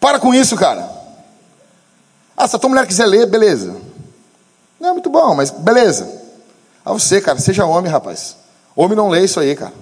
[0.00, 0.84] Para com isso, cara.
[2.36, 3.76] Ah, se a tua mulher quiser ler, beleza.
[4.80, 6.10] Não é muito bom, mas beleza.
[6.84, 8.34] A você, cara, seja homem, rapaz.
[8.74, 9.74] Homem não lê isso aí, cara.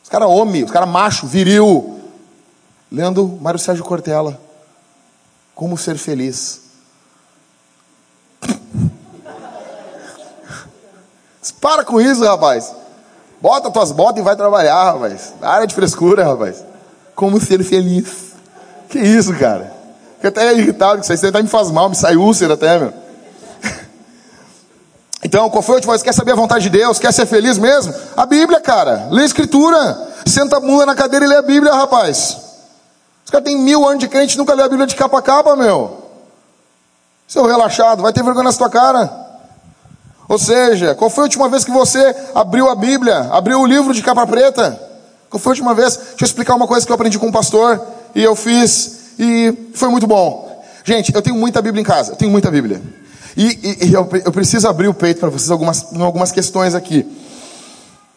[0.00, 1.98] Os caras homem, os caras macho, viril.
[2.92, 4.43] Lendo Mário Sérgio Cortella.
[5.54, 6.60] Como ser feliz.
[11.60, 12.74] Para com isso, rapaz.
[13.40, 15.32] Bota tuas botas e vai trabalhar, rapaz.
[15.40, 16.62] Área de frescura, rapaz.
[17.14, 18.34] Como ser feliz.
[18.90, 19.72] Que isso, cara?
[20.16, 21.30] Fiquei até irritado com isso aí.
[21.30, 22.92] até me faz mal, me sai úlcera até, meu.
[25.24, 26.02] Então, qual foi a última vez?
[26.02, 26.98] Quer saber a vontade de Deus?
[26.98, 27.94] Quer ser feliz mesmo?
[28.14, 29.08] A Bíblia, cara.
[29.10, 30.08] Lê a Escritura.
[30.26, 32.36] Senta a bunda na cadeira e lê a Bíblia, rapaz.
[33.34, 36.04] Caras têm mil anos de crente nunca lê a Bíblia de capa a capa, meu.
[37.26, 39.10] Seu relaxado, vai ter vergonha na sua cara.
[40.28, 43.92] Ou seja, qual foi a última vez que você abriu a Bíblia, abriu o livro
[43.92, 44.80] de capa preta?
[45.28, 45.96] Qual foi a última vez?
[45.96, 49.70] Deixa eu explicar uma coisa que eu aprendi com um pastor e eu fiz e
[49.74, 50.64] foi muito bom.
[50.84, 52.80] Gente, eu tenho muita Bíblia em casa, eu tenho muita Bíblia.
[53.36, 53.46] E,
[53.82, 57.04] e, e eu, eu, preciso abrir o peito para vocês algumas, algumas questões aqui.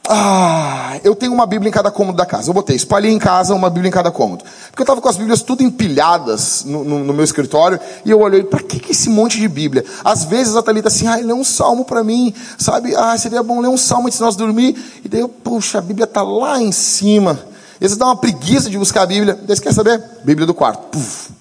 [0.10, 2.50] Ah, eu tenho uma Bíblia em cada cômodo da casa.
[2.50, 4.46] Eu botei, espalhei em casa uma Bíblia em cada cômodo.
[4.70, 7.78] Porque eu estava com as Bíblias tudo empilhadas no, no, no meu escritório.
[8.06, 9.84] E eu olhei, para que, que esse monte de Bíblia?
[10.06, 12.34] Às vezes a Thalita assim, ai, lê um salmo para mim.
[12.58, 14.78] Sabe, ah, seria bom ler um salmo antes de nós dormir.
[15.04, 17.38] E daí eu, puxa, a Bíblia está lá em cima.
[17.76, 19.38] E vezes dá uma preguiça de buscar a Bíblia.
[19.46, 20.02] Daí você quer saber?
[20.24, 20.88] Bíblia do quarto.
[20.88, 21.32] Puf.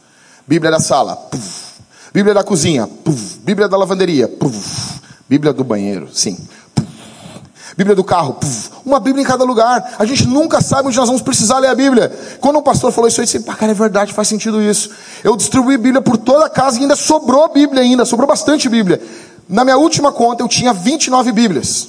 [0.46, 1.14] Bíblia da sala.
[1.14, 1.76] Puf.
[2.12, 2.86] Bíblia da cozinha.
[2.86, 3.38] Puf.
[3.44, 4.28] Bíblia da lavanderia.
[5.28, 6.08] Bíblia do banheiro.
[6.12, 6.36] Sim.
[7.76, 9.96] Bíblia do carro, puf, uma Bíblia em cada lugar.
[9.98, 12.10] A gente nunca sabe onde nós vamos precisar ler a Bíblia.
[12.40, 14.90] Quando o pastor falou isso, eu disse, pá, cara, é verdade, faz sentido isso.
[15.22, 19.00] Eu distribuí Bíblia por toda a casa e ainda sobrou Bíblia ainda, sobrou bastante Bíblia.
[19.46, 21.88] Na minha última conta eu tinha 29 Bíblias.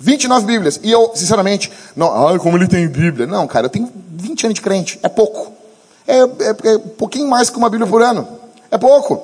[0.00, 0.80] 29 Bíblias.
[0.82, 3.26] E eu, sinceramente, não, ai, como ele tem Bíblia.
[3.26, 4.98] Não, cara, eu tenho 20 anos de crente.
[5.02, 5.52] É pouco.
[6.06, 8.26] É, é, é um pouquinho mais que uma Bíblia por ano.
[8.70, 9.20] É pouco.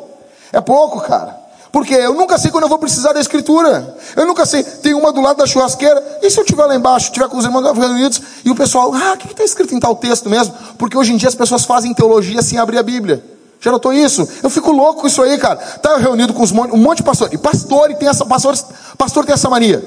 [0.52, 1.43] É pouco, cara.
[1.74, 3.96] Porque eu nunca sei quando eu vou precisar da escritura.
[4.14, 4.62] Eu nunca sei.
[4.62, 6.20] Tem uma do lado da churrasqueira.
[6.22, 9.14] E se eu estiver lá embaixo, estiver com os irmãos reunidos, e o pessoal, ah,
[9.14, 10.54] o que está escrito em tal texto mesmo?
[10.78, 13.24] Porque hoje em dia as pessoas fazem teologia sem abrir a Bíblia.
[13.60, 14.24] Já notou isso?
[14.40, 15.56] Eu fico louco com isso aí, cara.
[15.56, 17.34] Tá reunido com um monte de pastores.
[17.34, 18.54] E pastor, tem essa, pastor,
[18.96, 19.84] pastor tem essa mania.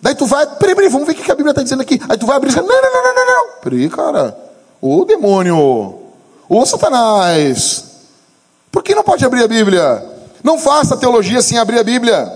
[0.00, 2.00] Daí tu vai, peraí, peraí, vamos ver o que a Bíblia está dizendo aqui.
[2.08, 3.60] Aí tu vai abrir e diz, não, não, não, não, não, não.
[3.62, 4.34] Peraí, cara.
[4.80, 5.94] Ô demônio.
[6.48, 7.84] Ô Satanás.
[8.72, 10.17] Por que não pode abrir a Bíblia?
[10.48, 12.32] Não faça teologia sem abrir a Bíblia.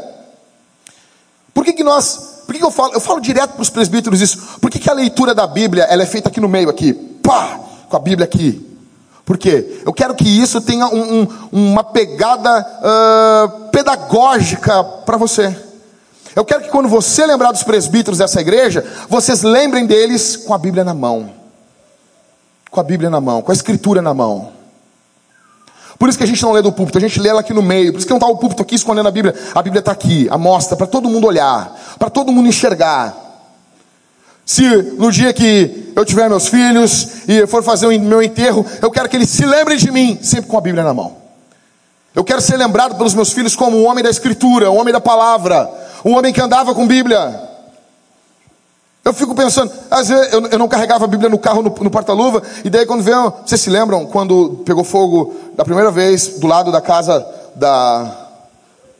[1.55, 2.43] Por que, que nós.
[2.45, 2.93] Por que, que eu falo?
[2.93, 4.59] Eu falo direto para os presbíteros isso.
[4.61, 6.93] Por que, que a leitura da Bíblia ela é feita aqui no meio, aqui?
[6.93, 7.59] Pá!
[7.89, 8.69] Com a Bíblia aqui.
[9.25, 9.81] Por quê?
[9.87, 11.29] Eu quero que isso tenha um, um,
[11.71, 15.57] uma pegada uh, pedagógica para você.
[16.37, 20.59] Eu quero que quando você lembrar dos presbíteros dessa igreja, vocês lembrem deles com a
[20.59, 21.31] Bíblia na mão.
[22.71, 24.52] com a Bíblia na mão, com a Escritura na mão.
[26.03, 27.63] Por isso que a gente não lê do púlpito, a gente lê ela aqui no
[27.63, 27.93] meio.
[27.93, 29.33] Por isso que não está o púlpito aqui escondendo a Bíblia.
[29.55, 33.15] A Bíblia está aqui, a mostra, para todo mundo olhar, para todo mundo enxergar.
[34.45, 34.65] Se
[34.99, 39.09] no dia que eu tiver meus filhos e for fazer o meu enterro, eu quero
[39.09, 41.19] que eles se lembrem de mim, sempre com a Bíblia na mão.
[42.17, 45.01] Eu quero ser lembrado pelos meus filhos como um homem da Escritura, um homem da
[45.01, 45.71] palavra,
[46.05, 47.52] um homem que andava com Bíblia.
[49.05, 51.91] Eu fico pensando, às vezes eu, eu não carregava a Bíblia no carro, no, no
[51.91, 56.47] porta-luva, e daí quando veio, vocês se lembram quando pegou fogo da primeira vez do
[56.47, 58.29] lado da casa da,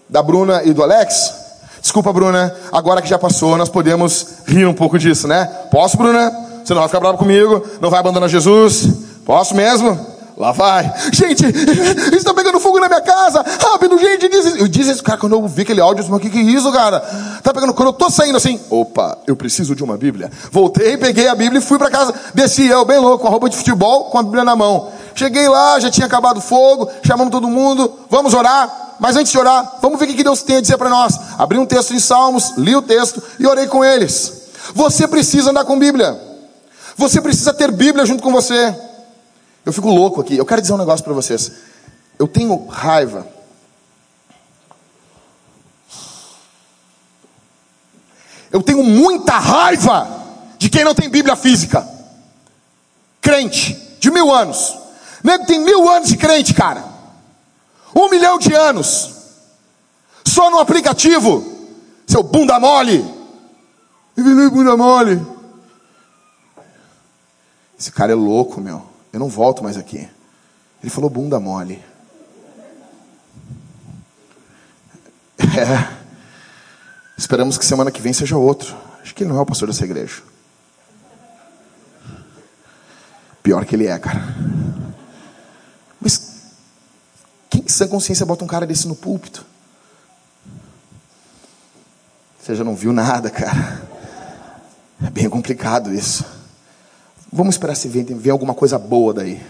[0.09, 1.35] da Bruna e do Alex?
[1.81, 5.45] Desculpa, Bruna, agora que já passou, nós podemos rir um pouco disso, né?
[5.71, 6.31] Posso, Bruna?
[6.65, 7.65] Você não vai ficar bravo comigo?
[7.81, 8.89] Não vai abandonar Jesus?
[9.25, 10.12] Posso mesmo?
[10.37, 10.93] Lá vai.
[11.13, 11.45] Gente,
[12.17, 13.45] está pegando fogo na minha casa.
[13.61, 14.57] Rápido, gente, diz isso.
[14.57, 16.43] Eu disse isso, cara, quando eu vi aquele áudio, eu disse, o que, que é
[16.43, 17.01] isso, cara?
[17.43, 20.31] Tá pegando, quando eu tô saindo assim, opa, eu preciso de uma Bíblia.
[20.51, 22.15] Voltei, peguei a Bíblia e fui para casa.
[22.35, 24.89] Desci eu, bem louco, com a roupa de futebol, com a Bíblia na mão.
[25.15, 28.97] Cheguei lá, já tinha acabado o fogo, chamamos todo mundo, vamos orar.
[28.99, 31.19] Mas antes de orar, vamos ver o que Deus tem a dizer para nós.
[31.37, 34.43] Abri um texto em Salmos, li o texto e orei com eles.
[34.75, 36.19] Você precisa andar com Bíblia.
[36.97, 38.75] Você precisa ter Bíblia junto com você.
[39.65, 40.37] Eu fico louco aqui.
[40.37, 41.53] Eu quero dizer um negócio para vocês.
[42.19, 43.27] Eu tenho raiva.
[48.51, 50.09] Eu tenho muita raiva
[50.59, 51.89] de quem não tem Bíblia física.
[53.21, 54.77] Crente, de mil anos.
[55.23, 56.85] Nego tem mil anos de crente, cara.
[57.95, 59.15] Um milhão de anos.
[60.25, 61.45] Só no aplicativo.
[62.07, 63.05] Seu bunda mole.
[64.17, 65.25] Bunda mole.
[67.79, 68.92] Esse cara é louco, meu.
[69.13, 70.09] Eu não volto mais aqui.
[70.83, 71.83] Ele falou bunda mole.
[75.43, 76.03] É.
[77.19, 78.75] Esperamos que semana que vem seja outro.
[79.03, 80.23] Acho que ele não é o pastor dessa igreja.
[83.43, 84.23] Pior que ele é, cara.
[86.01, 86.55] Mas
[87.51, 89.45] quem sem consciência bota um cara desse no púlpito?
[92.41, 93.83] Você já não viu nada, cara.
[95.05, 96.25] É bem complicado isso.
[97.33, 99.43] Vamos esperar se vem, vem alguma coisa boa daí.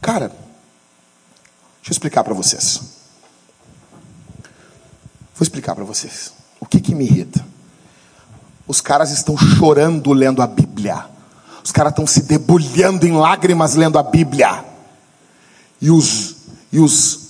[0.00, 2.80] Cara, deixa eu explicar para vocês.
[5.34, 6.32] Vou explicar para vocês.
[6.58, 7.44] O que, que me irrita?
[8.66, 11.04] Os caras estão chorando lendo a Bíblia.
[11.62, 14.64] Os caras estão se debulhando em lágrimas lendo a Bíblia.
[15.78, 16.36] E os,
[16.72, 17.20] e os,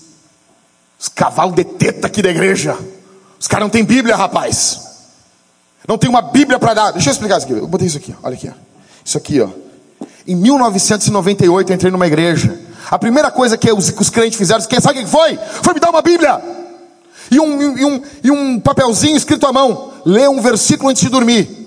[1.00, 2.79] os cavalos de teta aqui da igreja.
[3.40, 4.84] Os caras não têm Bíblia, rapaz.
[5.87, 6.92] Não tem uma Bíblia para dar.
[6.92, 7.59] Deixa eu explicar isso aqui.
[7.59, 8.51] Eu botei isso aqui, olha aqui.
[9.05, 9.49] Isso aqui, ó.
[10.27, 12.59] Em 1998 eu entrei numa igreja.
[12.90, 15.38] A primeira coisa que os, os crentes fizeram, sabe o que foi?
[15.62, 16.40] Foi me dar uma Bíblia.
[17.31, 19.92] E um, e, um, e um papelzinho escrito à mão.
[20.05, 21.64] Lê um versículo antes de dormir.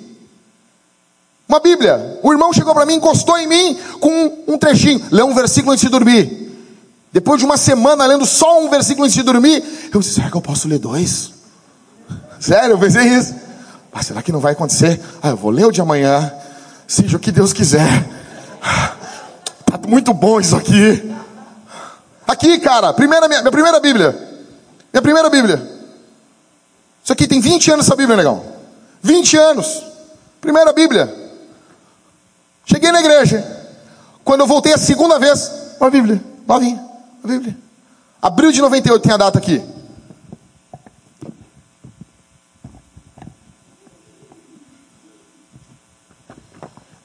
[1.48, 2.20] Uma Bíblia.
[2.24, 5.02] O irmão chegou para mim, encostou em mim com um, um trechinho.
[5.12, 6.46] Lê um versículo antes de dormir.
[7.12, 10.38] Depois de uma semana lendo só um versículo antes de dormir, eu disse: será que
[10.38, 11.32] eu posso ler dois?
[12.40, 13.47] Sério, eu pensei isso.
[13.98, 15.02] Ah, será que não vai acontecer?
[15.24, 16.32] Ah, eu vou ler o de amanhã,
[16.88, 18.08] seja o que Deus quiser.
[19.66, 21.12] Tá muito bom isso aqui.
[22.28, 24.12] Aqui, cara, primeira, minha, minha primeira Bíblia.
[24.94, 25.56] Minha primeira Bíblia.
[27.04, 28.46] Isso aqui tem 20 anos essa Bíblia, negão.
[29.02, 29.84] 20 anos.
[30.40, 31.12] Primeira Bíblia.
[32.66, 33.44] Cheguei na igreja.
[34.24, 36.22] Quando eu voltei a segunda vez, uma Bíblia.
[36.46, 36.86] Novinha.
[37.24, 37.58] Uma Bíblia.
[38.22, 39.60] Abril de 98 tem a data aqui.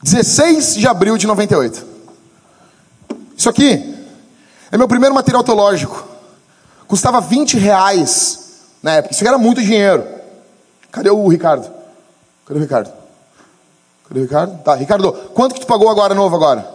[0.02, 1.86] 16 de abril de 98.
[3.36, 3.94] Isso aqui
[4.70, 6.08] é meu primeiro material teológico.
[6.88, 9.14] Custava 20 reais na época.
[9.14, 10.04] Isso aqui era muito dinheiro.
[10.90, 11.70] Cadê o Ricardo?
[12.44, 12.92] Cadê o Ricardo?
[14.08, 14.62] Cadê o Ricardo?
[14.62, 16.68] Tá, Ricardo, quanto que tu pagou agora novo agora?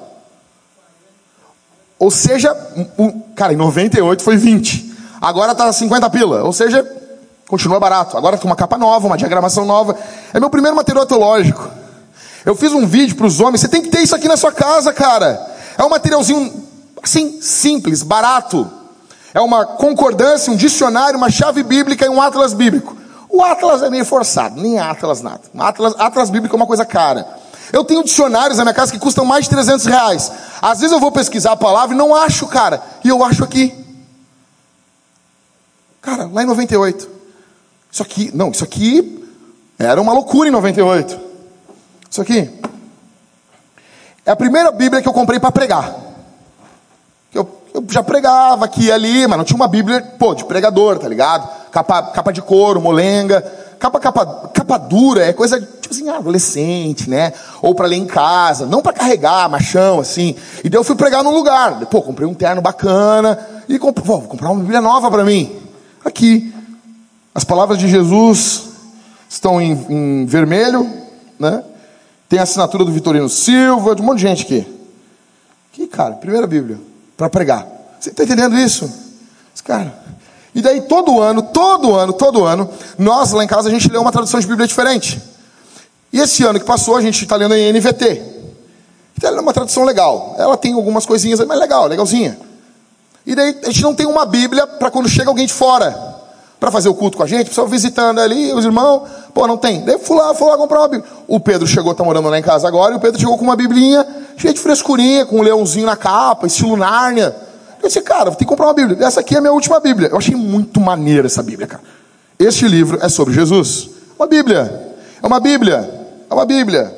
[1.99, 2.55] Ou seja,
[2.97, 4.95] um, cara, em 98 foi 20.
[5.19, 6.43] Agora tá 50 pila.
[6.43, 6.85] Ou seja,
[7.47, 8.17] continua barato.
[8.17, 9.97] Agora com uma capa nova, uma diagramação nova.
[10.33, 11.69] É meu primeiro material teológico.
[12.47, 14.53] Eu fiz um vídeo para os homens, você tem que ter isso aqui na sua
[14.53, 15.53] casa, cara.
[15.77, 16.63] É um materialzinho
[17.03, 18.71] assim, simples, barato.
[19.33, 22.95] É uma concordância, um dicionário, uma chave bíblica e um atlas bíblico.
[23.27, 25.41] O atlas é meio forçado, nem atlas nada.
[25.59, 27.27] Atlas, atlas bíblico é uma coisa cara.
[27.73, 30.31] Eu tenho dicionários na minha casa que custam mais de 300 reais.
[30.61, 32.81] Às vezes eu vou pesquisar a palavra e não acho, cara.
[33.03, 33.75] E eu acho aqui.
[36.01, 37.09] Cara, lá em 98.
[37.91, 39.21] Isso aqui, não, isso aqui
[39.77, 41.26] era uma loucura em 98.
[42.09, 42.49] Isso aqui
[44.27, 45.95] é a primeira Bíblia que eu comprei para pregar.
[47.33, 50.99] Eu, eu, já pregava aqui e ali, mas não tinha uma Bíblia, pô, de pregador,
[50.99, 51.47] tá ligado?
[51.71, 53.41] Capa, capa de couro, molenga,
[53.79, 57.31] capa, capa, capa dura, é coisa tipo assim, adolescente, né?
[57.61, 60.35] Ou para ler em casa, não para carregar, machão, assim.
[60.61, 61.79] E daí eu fui pregar num lugar.
[61.85, 63.39] Pô, comprei um terno bacana
[63.69, 65.57] e comprei, pô, vou comprar uma Bíblia nova para mim.
[66.03, 66.53] Aqui.
[67.33, 68.71] As palavras de Jesus
[69.29, 70.91] estão em, em vermelho,
[71.39, 71.63] né?
[72.29, 74.67] Tem a assinatura do Vitorino Silva, de um monte de gente aqui.
[75.71, 76.79] Aqui, cara, primeira Bíblia,
[77.15, 77.65] para pregar.
[77.99, 78.91] Você está entendendo isso?
[79.63, 79.93] Cara,
[80.53, 83.97] e daí todo ano, todo ano, todo ano, nós lá em casa a gente lê
[83.97, 85.21] uma tradução de Bíblia diferente.
[86.11, 88.23] E esse ano que passou a gente está lendo em NVT.
[89.17, 90.35] Então ela é uma tradução legal.
[90.37, 92.39] Ela tem algumas coisinhas, mas legal, legalzinha.
[93.25, 96.16] E daí a gente não tem uma Bíblia para quando chega alguém de fora
[96.59, 99.03] para fazer o culto com a gente, pessoal visitando ali, os irmãos,
[99.33, 99.81] pô, não tem.
[99.81, 101.09] Daí fui lá, fui lá comprar uma Bíblia.
[101.27, 103.55] O Pedro chegou, tá morando lá em casa agora, e o Pedro chegou com uma
[103.55, 104.05] biblinha
[104.35, 107.35] cheia de frescurinha, com um leãozinho na capa, estilo Nárnia.
[107.81, 109.05] Eu disse, cara, tem que comprar uma Bíblia.
[109.05, 110.09] Essa aqui é a minha última Bíblia.
[110.09, 111.83] Eu achei muito maneira essa Bíblia, cara.
[112.39, 113.89] Este livro é sobre Jesus.
[114.17, 114.95] Uma Bíblia.
[115.21, 115.89] É uma Bíblia.
[116.29, 116.93] É uma Bíblia.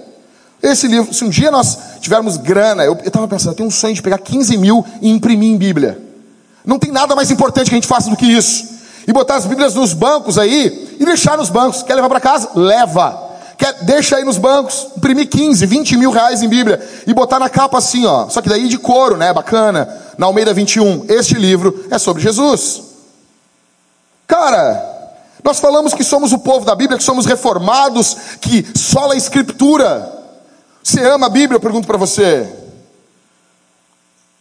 [0.64, 3.94] Esse livro, se um dia nós tivermos grana, eu estava pensando, eu tenho um sonho
[3.94, 6.02] de pegar 15 mil e imprimir em Bíblia.
[6.66, 8.79] Não tem nada mais importante que a gente faça do que isso
[9.10, 11.82] e botar as Bíblias nos bancos aí e deixar nos bancos.
[11.82, 12.52] Quer levar para casa?
[12.54, 13.28] Leva.
[13.58, 17.50] Quer, deixa aí nos bancos, imprimir 15, 20 mil reais em Bíblia e botar na
[17.50, 18.30] capa assim, ó.
[18.30, 19.34] Só que daí de couro, né?
[19.34, 19.90] Bacana.
[20.16, 21.06] Na Almeida 21.
[21.10, 22.84] Este livro é sobre Jesus.
[24.28, 24.80] Cara,
[25.44, 30.08] nós falamos que somos o povo da Bíblia, que somos reformados, que sola a Escritura.
[30.84, 31.56] Você ama a Bíblia?
[31.56, 32.48] Eu pergunto para você.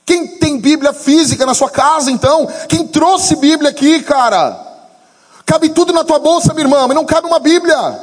[0.09, 2.47] Quem tem Bíblia física na sua casa, então?
[2.69, 4.67] Quem trouxe Bíblia aqui, cara?
[5.47, 7.99] Cabe tudo na tua bolsa, minha irmã, mas não cabe uma Bíblia.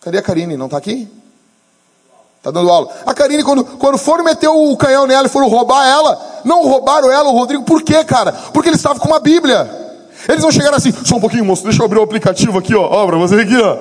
[0.00, 0.56] Cadê a Karine?
[0.56, 1.06] Não está aqui?
[2.38, 2.90] Está dando aula.
[3.04, 7.12] A Karine, quando, quando foram meter o canhão nela e foram roubar ela, não roubaram
[7.12, 8.32] ela, o Rodrigo, por quê, cara?
[8.32, 9.70] Porque eles estavam com uma Bíblia.
[10.26, 12.82] Eles não chegaram assim, só um pouquinho, moço, deixa eu abrir o aplicativo aqui, ó,
[12.82, 13.76] ó, você aqui, ó.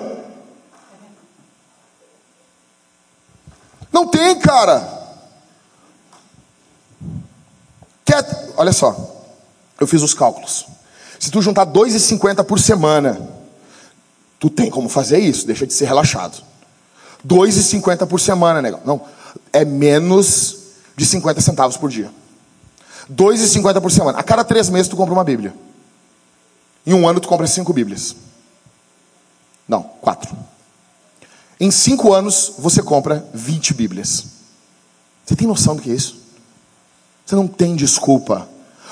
[3.93, 5.02] Não tem, cara.
[8.13, 8.95] Quer, olha só,
[9.79, 10.67] eu fiz os cálculos.
[11.19, 13.19] Se tu juntar 2,50 por semana,
[14.39, 16.43] tu tem como fazer isso, deixa de ser relaxado.
[17.27, 18.81] 2,50 por semana, negão.
[18.85, 19.01] Não,
[19.51, 20.57] é menos
[20.95, 22.11] de 50 centavos por dia.
[23.11, 24.19] 2,50 por semana.
[24.19, 25.51] A cada três meses tu compra uma Bíblia.
[26.85, 28.15] Em um ano tu compra cinco Bíblias.
[29.67, 30.37] Não, quatro.
[31.59, 34.25] Em cinco anos você compra 20 Bíblias.
[35.25, 36.22] Você tem noção do que é isso?
[37.25, 38.47] Você não tem desculpa.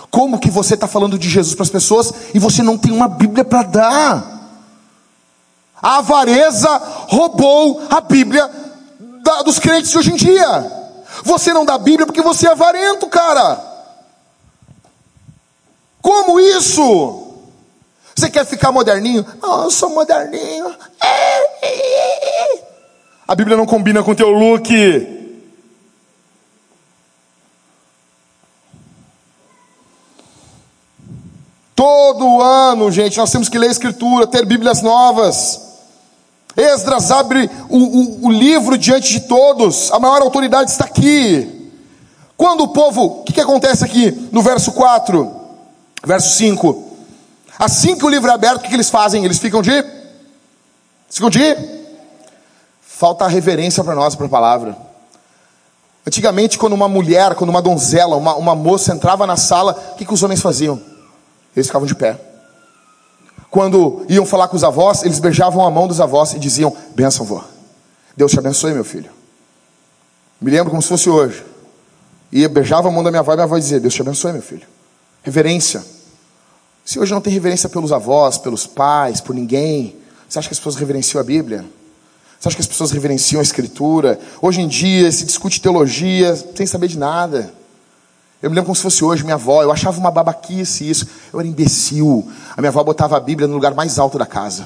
[0.09, 3.07] Como que você está falando de Jesus para as pessoas e você não tem uma
[3.07, 4.41] Bíblia para dar?
[5.81, 6.69] A avareza
[7.07, 8.49] roubou a Bíblia
[9.23, 10.71] da, dos crentes de hoje em dia.
[11.23, 13.59] Você não dá Bíblia porque você é avarento, cara.
[16.01, 17.27] Como isso?
[18.15, 19.25] Você quer ficar moderninho?
[19.41, 20.75] Não, eu sou moderninho.
[23.27, 25.20] A Bíblia não combina com o teu look.
[31.81, 35.59] Todo ano, gente, nós temos que ler a Escritura, ter Bíblias novas.
[36.55, 41.71] Esdras abre o, o, o livro diante de todos, a maior autoridade está aqui.
[42.37, 45.35] Quando o povo, o que, que acontece aqui no verso 4,
[46.05, 46.83] verso 5?
[47.57, 49.25] Assim que o livro é aberto, o que, que eles fazem?
[49.25, 49.83] Eles ficam de?
[51.09, 51.57] Ficam de?
[52.79, 54.77] Falta a reverência para nós, para a palavra.
[56.05, 60.05] Antigamente, quando uma mulher, quando uma donzela, uma, uma moça entrava na sala, o que,
[60.05, 60.90] que os homens faziam?
[61.55, 62.19] Eles ficavam de pé.
[63.49, 67.25] Quando iam falar com os avós, eles beijavam a mão dos avós e diziam: Benção,
[67.25, 67.43] vó.
[68.15, 69.09] Deus te abençoe, meu filho.
[70.39, 71.43] Me lembro como se fosse hoje.
[72.31, 74.41] E beijava a mão da minha avó e minha avó dizia: Deus te abençoe, meu
[74.41, 74.65] filho.
[75.21, 75.83] Reverência.
[76.85, 79.97] Se hoje não tem reverência pelos avós, pelos pais, por ninguém,
[80.27, 81.65] você acha que as pessoas reverenciam a Bíblia?
[82.39, 84.19] Você acha que as pessoas reverenciam a Escritura?
[84.41, 87.53] Hoje em dia se discute teologia sem saber de nada.
[88.41, 91.07] Eu me lembro como se fosse hoje, minha avó, eu achava uma babaquice isso.
[91.31, 92.29] Eu era imbecil.
[92.57, 94.65] A minha avó botava a Bíblia no lugar mais alto da casa.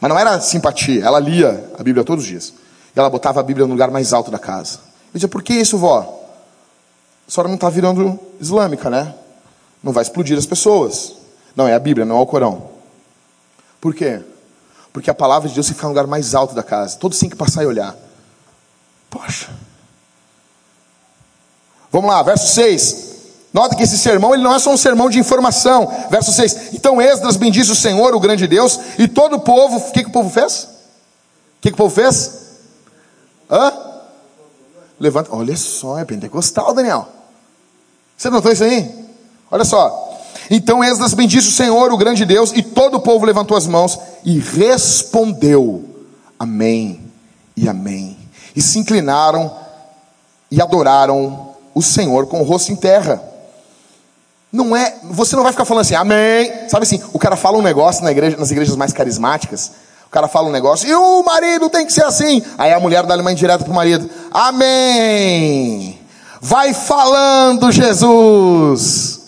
[0.00, 2.52] Mas não era simpatia, ela lia a Bíblia todos os dias.
[2.94, 4.78] E ela botava a Bíblia no lugar mais alto da casa.
[5.06, 6.24] Eu dizia, por que isso, vó?
[7.26, 9.14] A senhora não está virando islâmica, né?
[9.82, 11.14] Não vai explodir as pessoas.
[11.54, 12.70] Não, é a Bíblia, não é o Corão.
[13.80, 14.20] Por quê?
[14.92, 16.98] Porque a palavra de Deus fica no lugar mais alto da casa.
[16.98, 17.96] Todos têm que passar e olhar.
[19.08, 19.48] Poxa.
[21.96, 23.06] Vamos lá, verso 6.
[23.54, 25.90] Nota que esse sermão ele não é só um sermão de informação.
[26.10, 26.74] Verso 6.
[26.74, 30.10] Então Esdras bendiz o Senhor, o grande Deus, e todo o povo, o que, que
[30.10, 30.64] o povo fez?
[30.64, 32.32] O que, que o povo fez?
[33.50, 33.72] Hã?
[35.00, 37.08] Levanta, olha só, é pentecostal, Daniel.
[38.14, 38.94] Você notou isso aí?
[39.50, 40.20] Olha só.
[40.50, 43.98] Então Esdras bendisse o Senhor, o grande Deus, e todo o povo levantou as mãos
[44.22, 45.82] e respondeu:
[46.38, 47.10] Amém
[47.56, 48.18] e Amém.
[48.54, 49.50] E se inclinaram
[50.50, 51.45] e adoraram
[51.76, 53.22] o Senhor com o rosto em terra.
[54.50, 56.50] Não é, você não vai ficar falando assim, amém.
[56.70, 59.72] Sabe assim, o cara fala um negócio na igreja, nas igrejas mais carismáticas,
[60.06, 62.42] o cara fala um negócio, e o marido tem que ser assim.
[62.56, 65.98] Aí a mulher dá uma indireta pro marido, amém.
[66.40, 69.20] Vai falando, Jesus.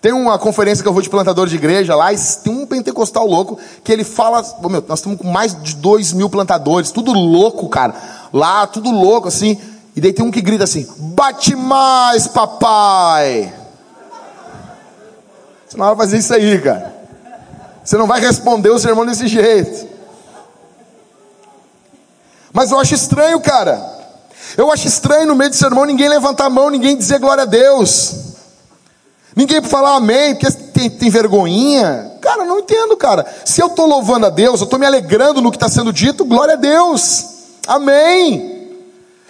[0.00, 3.26] Tem uma conferência que eu vou de plantador de igreja lá, e tem um pentecostal
[3.26, 4.44] louco que ele fala.
[4.62, 7.96] Oh, meu, nós estamos com mais de dois mil plantadores, tudo louco, cara.
[8.32, 9.58] Lá, tudo louco, assim.
[9.96, 13.52] E daí tem um que grita assim: bate mais, papai.
[15.66, 16.94] Você não vai fazer isso aí, cara.
[17.82, 19.88] Você não vai responder o sermão desse jeito.
[22.52, 23.94] Mas eu acho estranho, cara.
[24.56, 27.46] Eu acho estranho no meio do sermão ninguém levantar a mão, ninguém dizer glória a
[27.46, 28.14] Deus.
[29.34, 32.12] Ninguém falar amém, porque tem, tem vergonhinha.
[32.20, 33.26] Cara, não entendo, cara.
[33.44, 36.24] Se eu estou louvando a Deus, eu estou me alegrando no que está sendo dito,
[36.24, 37.26] glória a Deus.
[37.66, 38.55] Amém.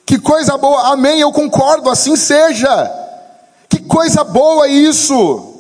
[0.07, 1.21] Que coisa boa, amém.
[1.21, 2.91] Eu concordo, assim seja.
[3.69, 5.55] Que coisa boa isso.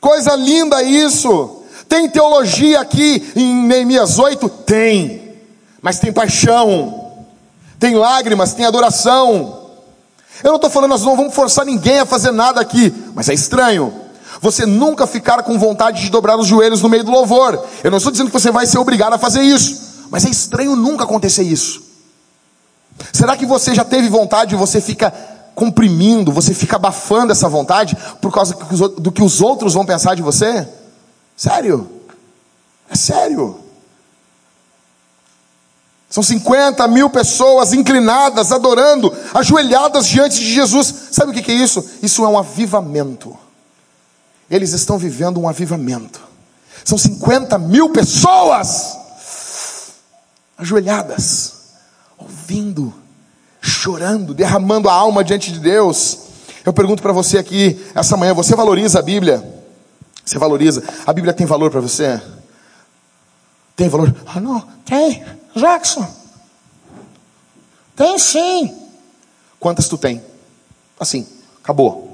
[0.00, 1.62] Coisa linda isso.
[1.86, 4.48] Tem teologia aqui em Neemias 8?
[4.48, 5.36] Tem.
[5.82, 7.12] Mas tem paixão.
[7.78, 9.60] Tem lágrimas, tem adoração.
[10.42, 13.34] Eu não estou falando, nós não vamos forçar ninguém a fazer nada aqui, mas é
[13.34, 13.92] estranho.
[14.40, 17.62] Você nunca ficar com vontade de dobrar os joelhos no meio do louvor.
[17.84, 20.74] Eu não estou dizendo que você vai ser obrigado a fazer isso, mas é estranho
[20.74, 21.89] nunca acontecer isso.
[23.12, 25.12] Será que você já teve vontade e você fica
[25.54, 28.54] comprimindo, você fica abafando essa vontade por causa
[28.98, 30.66] do que os outros vão pensar de você?
[31.36, 31.90] Sério?
[32.88, 33.60] É sério?
[36.10, 40.92] São 50 mil pessoas inclinadas, adorando, ajoelhadas diante de Jesus.
[41.12, 41.88] Sabe o que é isso?
[42.02, 43.38] Isso é um avivamento.
[44.50, 46.20] Eles estão vivendo um avivamento.
[46.84, 48.96] São 50 mil pessoas
[50.58, 51.59] ajoelhadas,
[52.20, 52.92] ouvindo,
[53.60, 56.18] chorando, derramando a alma diante de Deus.
[56.64, 59.42] Eu pergunto para você aqui, essa manhã, você valoriza a Bíblia?
[60.24, 60.82] Você valoriza?
[61.06, 62.20] A Bíblia tem valor para você?
[63.74, 64.14] Tem valor?
[64.26, 65.24] Ah, não, tem.
[65.56, 66.06] Jackson,
[67.96, 68.76] tem sim.
[69.58, 70.22] Quantas tu tem?
[70.98, 71.26] Assim,
[71.62, 72.10] acabou.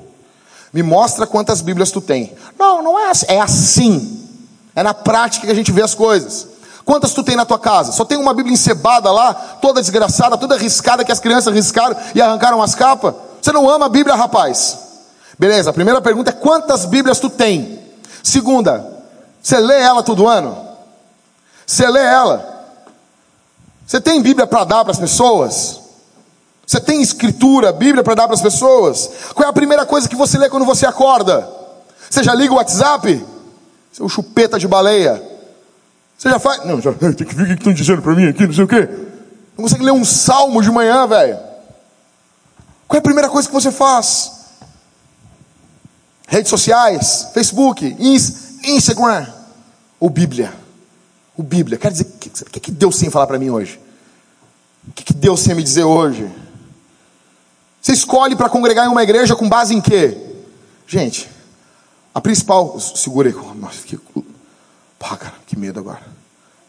[0.73, 2.35] Me mostra quantas Bíblias tu tem.
[2.59, 3.27] Não, não é assim.
[3.29, 4.29] É assim.
[4.75, 6.56] É na prática que a gente vê as coisas.
[6.87, 7.91] Quantas tu tem na tua casa?
[7.91, 12.23] Só tem uma Bíblia encebada lá, toda desgraçada, toda arriscada, que as crianças riscaram e
[12.23, 13.13] arrancaram as capas?
[13.43, 14.79] Você não ama a Bíblia, rapaz?
[15.37, 17.81] Beleza, a primeira pergunta é quantas Bíblias tu tem?
[18.23, 18.87] Segunda,
[19.43, 20.57] você lê ela todo ano?
[21.67, 22.69] Você lê ela?
[23.85, 25.81] Você tem Bíblia para dar para as pessoas?
[26.65, 29.11] Você tem escritura, Bíblia para dar para as pessoas?
[29.35, 31.49] Qual é a primeira coisa que você lê quando você acorda?
[32.09, 33.27] Você já liga o WhatsApp?
[33.93, 35.36] Seu chupeta de baleia.
[36.17, 36.65] Você já faz.
[36.65, 38.69] Não, já tem que ver o que estão dizendo para mim aqui, não sei o
[38.69, 38.89] quê.
[39.57, 41.39] Não consegue ler um salmo de manhã, velho.
[42.87, 44.33] Qual é a primeira coisa que você faz?
[46.29, 47.97] Redes sociais, Facebook,
[48.65, 49.27] Instagram
[50.01, 50.53] ou Bíblia?
[51.37, 51.79] O Bíblia.
[51.79, 53.79] Quer dizer, o que, que, Deus tem a falar para mim hoje?
[54.89, 56.31] O que, que Deus tem a me dizer hoje?
[57.81, 60.17] Você escolhe para congregar em uma igreja com base em quê?
[60.87, 61.29] Gente,
[62.15, 62.79] a principal.
[62.81, 63.35] Segura aí.
[63.57, 63.99] Nossa, que.
[64.99, 66.03] Pá, cara, que medo agora.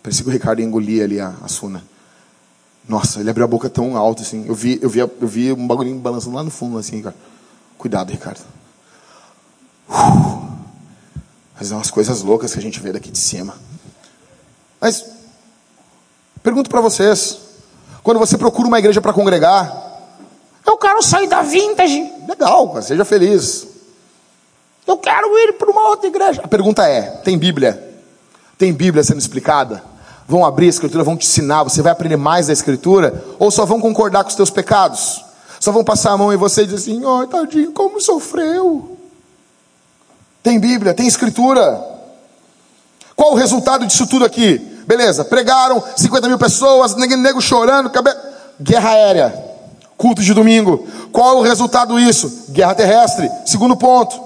[0.03, 1.83] Parecia que o Ricardo ia engolir ali a, a Suna.
[2.87, 4.45] Nossa, ele abriu a boca tão alto assim.
[4.47, 7.15] Eu vi, eu vi, eu vi um bagulhinho balançando lá no fundo assim, cara.
[7.77, 8.39] Cuidado, Ricardo.
[9.89, 10.47] Uh,
[11.59, 13.55] mas é umas coisas loucas que a gente vê daqui de cima.
[14.79, 15.05] Mas,
[16.41, 17.39] pergunto para vocês:
[18.03, 19.85] quando você procura uma igreja para congregar,
[20.65, 22.09] eu quero sair da vintage.
[22.27, 23.67] Legal, seja feliz.
[24.85, 26.41] Eu quero ir para uma outra igreja.
[26.41, 27.86] A pergunta é: tem Bíblia?
[28.57, 29.83] Tem Bíblia sendo explicada?
[30.27, 33.23] Vão abrir a Escritura, vão te ensinar, você vai aprender mais da Escritura?
[33.39, 35.23] Ou só vão concordar com os teus pecados?
[35.59, 38.97] Só vão passar a mão em você e dizer assim: oh, tadinho, como sofreu.
[40.43, 41.81] Tem Bíblia, tem Escritura.
[43.15, 44.57] Qual o resultado disso tudo aqui?
[44.85, 48.11] Beleza, pregaram 50 mil pessoas, nego chorando, cabe...
[48.61, 49.45] guerra aérea,
[49.97, 50.87] culto de domingo.
[51.11, 52.45] Qual o resultado disso?
[52.49, 53.29] Guerra terrestre.
[53.45, 54.21] Segundo ponto,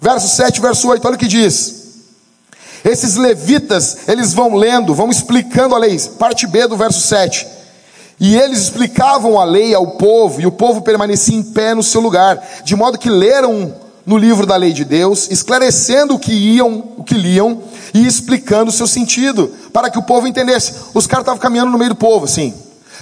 [0.00, 1.85] verso 7, verso 8, olha o que diz.
[2.86, 5.98] Esses levitas, eles vão lendo, vão explicando a lei.
[6.20, 7.44] Parte B do verso 7.
[8.20, 12.00] E eles explicavam a lei ao povo, e o povo permanecia em pé no seu
[12.00, 13.74] lugar, de modo que leram
[14.06, 17.60] no livro da lei de Deus, esclarecendo o que iam, o que liam
[17.92, 20.72] e explicando o seu sentido, para que o povo entendesse.
[20.94, 22.54] Os caras estavam caminhando no meio do povo, assim.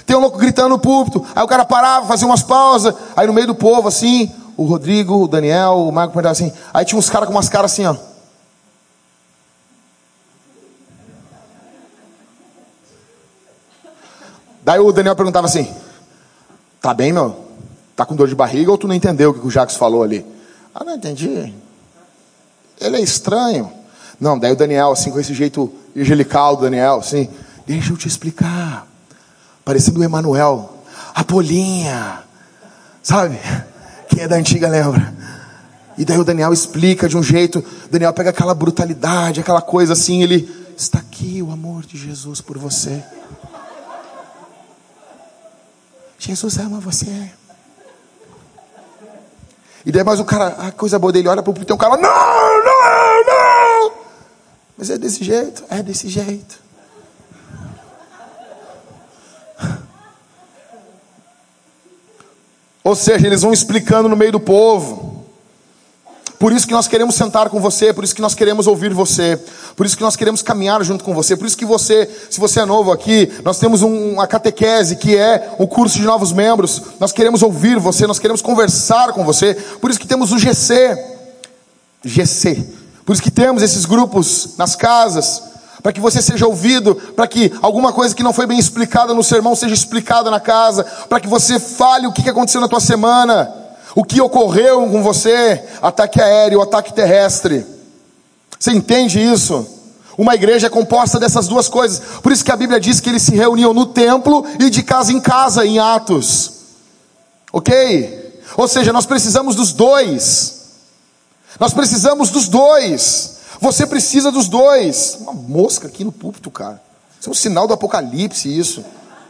[0.03, 3.33] Tem um louco gritando no púlpito, aí o cara parava, fazia umas pausas, aí no
[3.33, 6.51] meio do povo, assim, o Rodrigo, o Daniel, o Marco assim.
[6.73, 7.95] Aí tinha uns caras com umas caras assim, ó.
[14.65, 15.71] Daí o Daniel perguntava assim:
[16.81, 17.45] Tá bem, meu?
[17.95, 20.25] Tá com dor de barriga ou tu não entendeu o que o Jacques falou ali?
[20.73, 21.53] Ah, não entendi.
[22.81, 23.71] Ele é estranho.
[24.19, 27.29] Não, daí o Daniel, assim, com esse jeito angelical do Daniel, assim,
[27.67, 28.87] deixa eu te explicar.
[29.63, 30.73] Parecendo o Emanuel,
[31.13, 32.23] a Polinha,
[33.03, 33.39] sabe?
[34.09, 35.13] Quem é da antiga lembra.
[35.97, 40.23] E daí o Daniel explica de um jeito, Daniel pega aquela brutalidade, aquela coisa assim,
[40.23, 43.01] ele está aqui o amor de Jesus por você.
[46.25, 47.31] Jesus ama você.
[49.85, 52.63] E daí mais o cara, a coisa boa dele olha pro tem um cara, não,
[52.63, 53.93] não, não.
[54.75, 56.59] Mas é desse jeito, é desse jeito.
[62.83, 65.14] Ou seja, eles vão explicando no meio do povo.
[66.37, 69.39] Por isso que nós queremos sentar com você, por isso que nós queremos ouvir você,
[69.75, 72.59] por isso que nós queremos caminhar junto com você, por isso que você, se você
[72.59, 76.81] é novo aqui, nós temos um, uma catequese que é o curso de novos membros,
[76.99, 80.97] nós queremos ouvir você, nós queremos conversar com você, por isso que temos o GC,
[82.03, 82.67] GC,
[83.05, 85.41] por isso que temos esses grupos nas casas,
[85.81, 89.23] para que você seja ouvido, para que alguma coisa que não foi bem explicada no
[89.23, 93.64] sermão seja explicada na casa, para que você fale o que aconteceu na tua semana.
[93.95, 95.63] O que ocorreu com você?
[95.81, 97.65] Ataque aéreo, ataque terrestre.
[98.59, 99.65] Você entende isso?
[100.17, 102.01] Uma igreja é composta dessas duas coisas.
[102.21, 105.13] Por isso que a Bíblia diz que eles se reuniam no templo e de casa
[105.13, 106.51] em casa, em Atos.
[107.53, 108.41] Ok?
[108.57, 110.63] Ou seja, nós precisamos dos dois.
[111.57, 113.37] Nós precisamos dos dois.
[113.61, 115.17] Você precisa dos dois.
[115.21, 116.81] Uma mosca aqui no púlpito, cara.
[117.19, 118.83] Isso é um sinal do apocalipse, isso.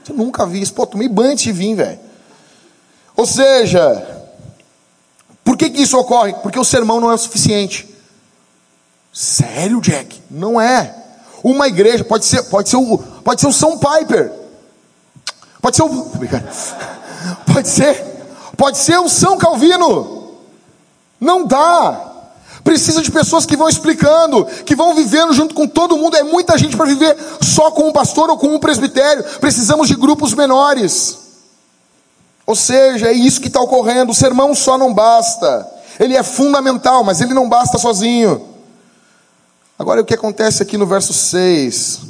[0.03, 0.74] Você nunca vi isso.
[0.74, 1.99] Pô, tomei banho de vir, velho.
[3.16, 4.14] Ou seja,
[5.56, 6.34] por que, que isso ocorre?
[6.43, 7.88] Porque o sermão não é o suficiente.
[9.14, 10.22] Sério, Jack?
[10.30, 10.93] Não é.
[11.41, 14.34] Uma igreja pode ser, pode ser o, pode ser o São Piper.
[15.62, 15.88] Pode ser o,
[17.53, 18.03] pode ser,
[18.58, 20.34] pode ser o São Calvino.
[21.22, 22.01] Não dá.
[22.62, 26.18] Precisa de pessoas que vão explicando, que vão vivendo junto com todo mundo.
[26.18, 29.24] É muita gente para viver só com um pastor ou com um presbitério.
[29.39, 31.24] Precisamos de grupos menores.
[32.45, 34.11] Ou seja, é isso que está ocorrendo.
[34.11, 35.67] O sermão só não basta.
[35.99, 38.49] Ele é fundamental, mas ele não basta sozinho.
[39.77, 42.01] Agora, o que acontece aqui no verso 6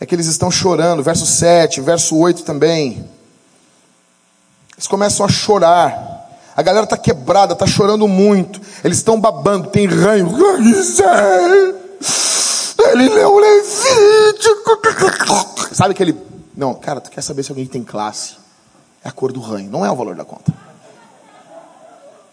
[0.00, 1.02] é que eles estão chorando.
[1.02, 3.08] Verso 7, verso 8 também.
[4.74, 6.20] Eles começam a chorar.
[6.56, 8.60] A galera está quebrada, está chorando muito.
[8.84, 10.28] Eles estão babando, tem ranho.
[12.90, 14.80] Ele leu Levítico.
[15.72, 16.16] Sabe aquele.
[16.56, 18.41] Não, cara, tu quer saber se alguém tem classe?
[19.04, 20.52] É a cor do ranho, não é o valor da conta.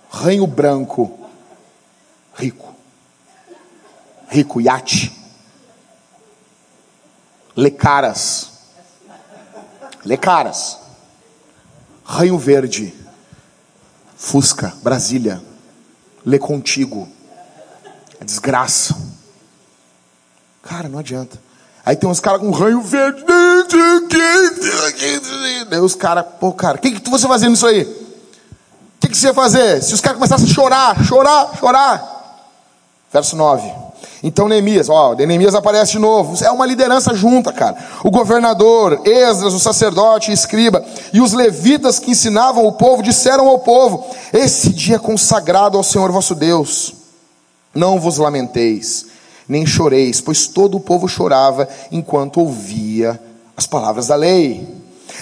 [0.10, 1.20] Ranho branco,
[2.36, 2.76] rico.
[4.28, 5.16] Rico, iate.
[7.56, 8.52] Lecaras.
[10.06, 10.78] Lecaras.
[12.04, 12.94] Ranho verde.
[14.16, 15.42] Fusca, Brasília.
[16.26, 17.08] Lê contigo.
[18.20, 18.96] É desgraça.
[20.62, 21.40] Cara, não adianta.
[21.86, 23.24] Aí tem uns caras com ranho verde.
[25.70, 27.84] Daí os caras, pô, cara, o que, que você fazendo isso aí?
[27.84, 29.82] O que, que você ia fazer?
[29.82, 32.20] Se os caras começassem a chorar, chorar, chorar.
[33.12, 33.90] Verso 9.
[34.22, 36.44] Então Neemias, ó, Neemias aparece de novo.
[36.44, 37.78] É uma liderança junta, cara.
[38.04, 43.60] O governador, Esdras, o sacerdote, escriba e os levitas que ensinavam o povo disseram ao
[43.60, 46.94] povo: Esse dia é consagrado ao Senhor vosso Deus.
[47.74, 49.06] Não vos lamenteis,
[49.50, 53.20] nem choreis, pois todo o povo chorava enquanto ouvia
[53.58, 54.66] as palavras da lei.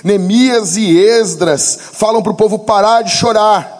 [0.03, 3.75] Neemias e Esdras falam para o povo parar de chorar,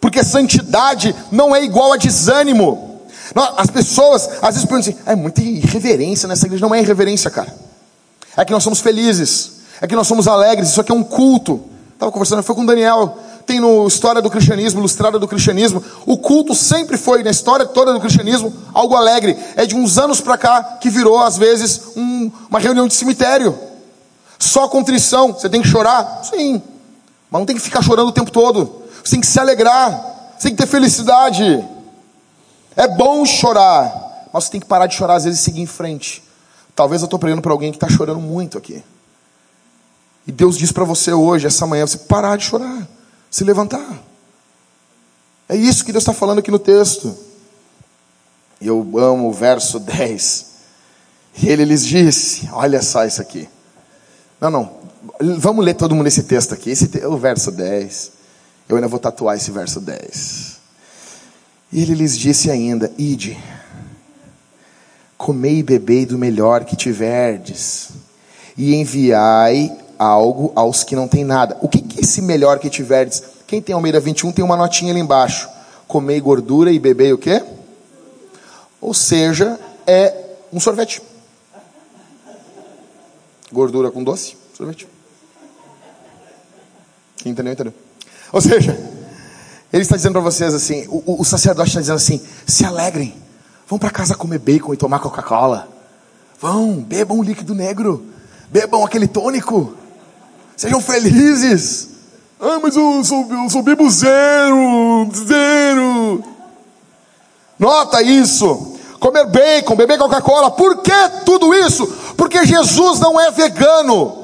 [0.00, 3.00] porque santidade não é igual a desânimo.
[3.56, 6.64] As pessoas às vezes perguntam assim: é muita irreverência nessa igreja.
[6.64, 7.54] Não é irreverência, cara.
[8.36, 10.70] É que nós somos felizes, é que nós somos alegres.
[10.70, 11.60] Isso aqui é um culto.
[11.92, 13.18] Estava conversando, foi com o Daniel
[13.50, 17.92] tem no História do Cristianismo, Ilustrada do Cristianismo, o culto sempre foi, na história toda
[17.92, 19.36] do cristianismo, algo alegre.
[19.56, 23.58] É de uns anos para cá que virou, às vezes, um, uma reunião de cemitério.
[24.38, 25.32] Só contrição.
[25.32, 26.20] Você tem que chorar?
[26.22, 26.62] Sim.
[27.28, 28.82] Mas não tem que ficar chorando o tempo todo.
[29.02, 30.00] Você tem que se alegrar.
[30.38, 31.64] Você tem que ter felicidade.
[32.76, 34.28] É bom chorar.
[34.32, 36.22] Mas você tem que parar de chorar, às vezes, e seguir em frente.
[36.76, 38.80] Talvez eu estou pregando para alguém que está chorando muito aqui.
[40.24, 42.86] E Deus diz para você hoje, essa manhã, você parar de chorar
[43.30, 44.02] se levantar.
[45.48, 47.16] É isso que Deus está falando aqui no texto.
[48.60, 50.46] E eu amo o verso 10.
[51.42, 53.48] E ele lhes disse: Olha só isso aqui.
[54.40, 54.80] Não, não.
[55.38, 56.70] Vamos ler todo mundo esse texto aqui.
[56.70, 58.12] Esse, o verso 10.
[58.68, 60.58] Eu ainda vou tatuar esse verso 10.
[61.72, 63.38] E ele lhes disse ainda: Ide,
[65.16, 67.90] comei e bebei do melhor que tiverdes,
[68.56, 71.58] e enviai algo aos que não têm nada.
[71.60, 73.22] O que é esse melhor que tiverdes?
[73.46, 75.48] Quem tem Almeida 21 tem uma notinha ali embaixo.
[75.86, 77.42] Comei gordura e bebei o quê?
[78.80, 80.14] Ou seja, é
[80.50, 81.02] um sorvete.
[83.52, 84.88] Gordura com doce, sorvete.
[87.16, 87.74] Quem entendeu, entendeu.
[88.32, 88.72] Ou seja,
[89.70, 93.14] ele está dizendo para vocês assim: o, o sacerdote está dizendo assim: se alegrem,
[93.68, 95.68] vão para casa comer bacon e tomar Coca-Cola.
[96.40, 98.06] Vão, bebam líquido negro,
[98.50, 99.74] bebam aquele tônico,
[100.60, 101.88] sejam felizes.
[102.38, 106.22] Ah, mas eu sou, eu sou bebo zero, zero.
[107.58, 108.76] Nota isso.
[108.98, 110.50] Comer bacon, beber Coca-Cola.
[110.50, 110.92] Por que
[111.24, 111.86] tudo isso?
[112.14, 114.18] Porque Jesus não é vegano.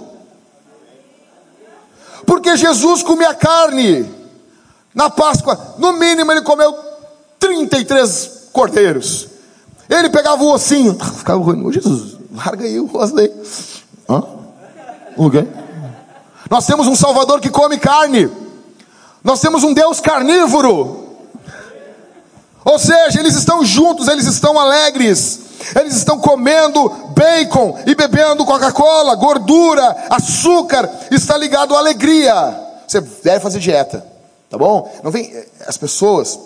[2.26, 4.14] Porque Jesus comia carne.
[4.94, 6.74] Na Páscoa, no mínimo, ele comeu
[7.38, 9.28] 33 cordeiros.
[9.88, 10.98] Ele pegava o ossinho.
[11.16, 11.72] Ficava ruim.
[11.72, 13.32] Jesus, larga aí o osso daí.
[14.06, 14.22] Hã?
[15.16, 15.46] O quê?
[16.50, 18.30] Nós temos um Salvador que come carne.
[19.22, 21.04] Nós temos um Deus carnívoro.
[22.64, 25.40] Ou seja, eles estão juntos, eles estão alegres.
[25.74, 32.34] Eles estão comendo bacon e bebendo Coca-Cola, gordura, açúcar, está ligado à alegria.
[32.86, 34.06] Você deve fazer dieta,
[34.50, 34.92] tá bom?
[35.02, 36.38] Não vem, eh, as pessoas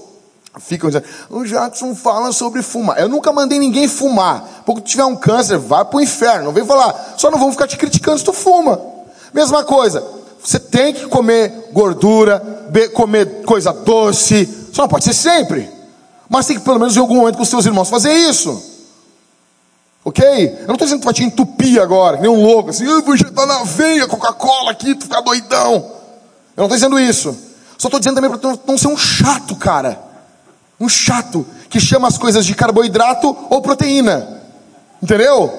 [0.59, 2.99] ficam dizendo, o Jackson fala sobre fumar.
[2.99, 4.63] Eu nunca mandei ninguém fumar.
[4.65, 6.47] Porque tu tiver um câncer, vai pro inferno.
[6.47, 8.81] Não vem falar, só não vamos ficar te criticando se tu fuma.
[9.33, 10.05] Mesma coisa,
[10.43, 12.41] você tem que comer gordura,
[12.95, 15.71] comer coisa doce, só não pode ser sempre.
[16.29, 18.71] Mas tem que pelo menos em algum momento com seus irmãos fazer isso.
[20.05, 20.25] Ok?
[20.25, 23.15] Eu não estou dizendo que vai te entupir agora, nem um louco, assim, eu vou
[23.15, 25.75] injetar na veia Coca-Cola aqui, tu ficar doidão.
[26.57, 27.37] Eu não estou dizendo isso.
[27.77, 30.01] Só estou dizendo também para não ser um chato, cara.
[30.79, 34.41] Um chato que chama as coisas de carboidrato ou proteína.
[35.03, 35.53] Entendeu?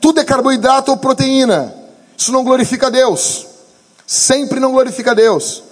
[0.00, 1.74] Tudo é carboidrato ou proteína.
[2.16, 3.46] Isso não glorifica a Deus.
[4.06, 5.62] Sempre não glorifica a Deus.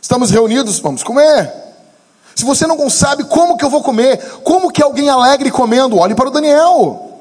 [0.00, 1.52] Estamos reunidos, vamos comer.
[2.34, 6.14] Se você não sabe como que eu vou comer, como que alguém alegre comendo, olhe
[6.14, 7.18] para o Daniel.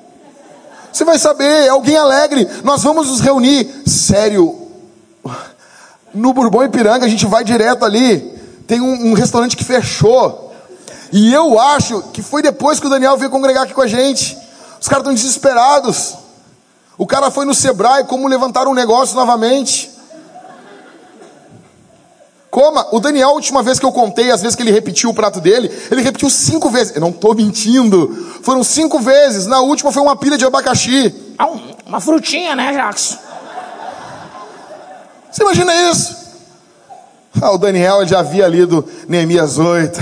[0.94, 2.48] Você vai saber, é alguém alegre.
[2.64, 3.84] Nós vamos nos reunir.
[3.86, 4.68] Sério,
[6.14, 8.38] no Bourbon Ipiranga a gente vai direto ali.
[8.68, 10.54] Tem um, um restaurante que fechou.
[11.12, 14.38] E eu acho que foi depois que o Daniel veio congregar aqui com a gente.
[14.80, 16.16] Os caras estão desesperados.
[17.00, 19.90] O cara foi no Sebrae, como levantar um negócio novamente.
[22.52, 22.88] Coma.
[22.92, 25.40] O Daniel, a última vez que eu contei, as vezes que ele repetiu o prato
[25.40, 26.94] dele, ele repetiu cinco vezes.
[26.94, 28.14] Eu não estou mentindo.
[28.44, 29.46] Foram cinco vezes.
[29.46, 31.34] Na última foi uma pilha de abacaxi.
[31.38, 31.48] Ah,
[31.86, 33.18] uma frutinha, né, Jackson?
[35.32, 36.18] Você imagina isso?
[37.42, 39.98] Ah, o Daniel já havia lido Neemias 8.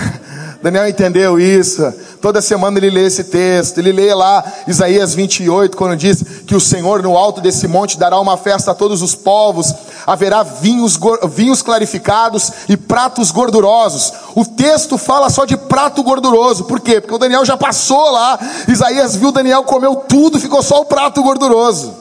[0.67, 1.93] Daniel entendeu isso.
[2.21, 3.77] Toda semana ele lê esse texto.
[3.77, 8.19] Ele lê lá Isaías 28, quando diz que o Senhor no alto desse monte dará
[8.19, 9.73] uma festa a todos os povos.
[10.05, 10.99] Haverá vinhos,
[11.29, 14.11] vinhos clarificados e pratos gordurosos.
[14.35, 16.65] O texto fala só de prato gorduroso.
[16.65, 16.99] Por quê?
[16.99, 18.37] Porque o Daniel já passou lá.
[18.67, 21.95] Isaías viu Daniel comeu tudo, ficou só o prato gorduroso.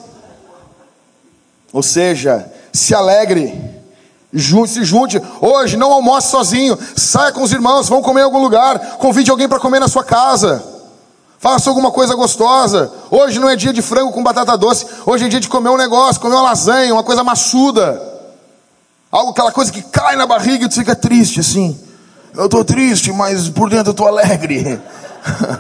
[1.73, 3.76] Ou seja, se alegre
[4.67, 5.21] se junte.
[5.41, 6.79] Hoje, não almoce sozinho.
[6.97, 8.79] Saia com os irmãos, vão comer em algum lugar.
[8.99, 10.63] Convide alguém para comer na sua casa.
[11.39, 12.91] Faça alguma coisa gostosa.
[13.11, 14.87] Hoje não é dia de frango com batata doce.
[15.05, 18.03] Hoje é dia de comer um negócio, comer uma lasanha, uma coisa maçuda.
[19.11, 21.79] Algo, aquela coisa que cai na barriga e tu fica triste assim.
[22.35, 24.81] Eu estou triste, mas por dentro eu estou alegre.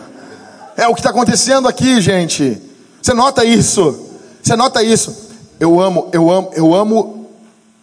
[0.76, 2.60] é o que está acontecendo aqui, gente.
[3.00, 4.08] Você nota isso?
[4.42, 5.14] Você nota isso?
[5.58, 7.15] Eu amo, eu amo, eu amo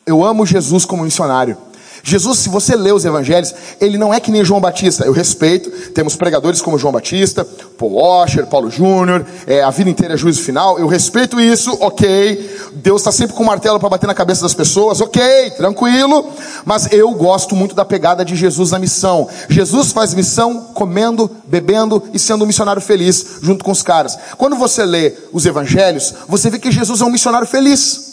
[0.06, 1.58] eu amo Jesus como missionário.
[2.06, 5.06] Jesus, se você lê os evangelhos, ele não é que nem João Batista.
[5.06, 7.48] Eu respeito, temos pregadores como João Batista,
[7.78, 10.78] Paul Washer, Paulo Júnior, é, a vida inteira é juízo final.
[10.78, 12.60] Eu respeito isso, ok.
[12.74, 16.30] Deus está sempre com o martelo para bater na cabeça das pessoas, ok, tranquilo.
[16.66, 19.30] Mas eu gosto muito da pegada de Jesus na missão.
[19.48, 24.20] Jesus faz missão comendo, bebendo e sendo um missionário feliz junto com os caras.
[24.38, 28.13] Quando você lê os evangelhos, você vê que Jesus é um missionário feliz.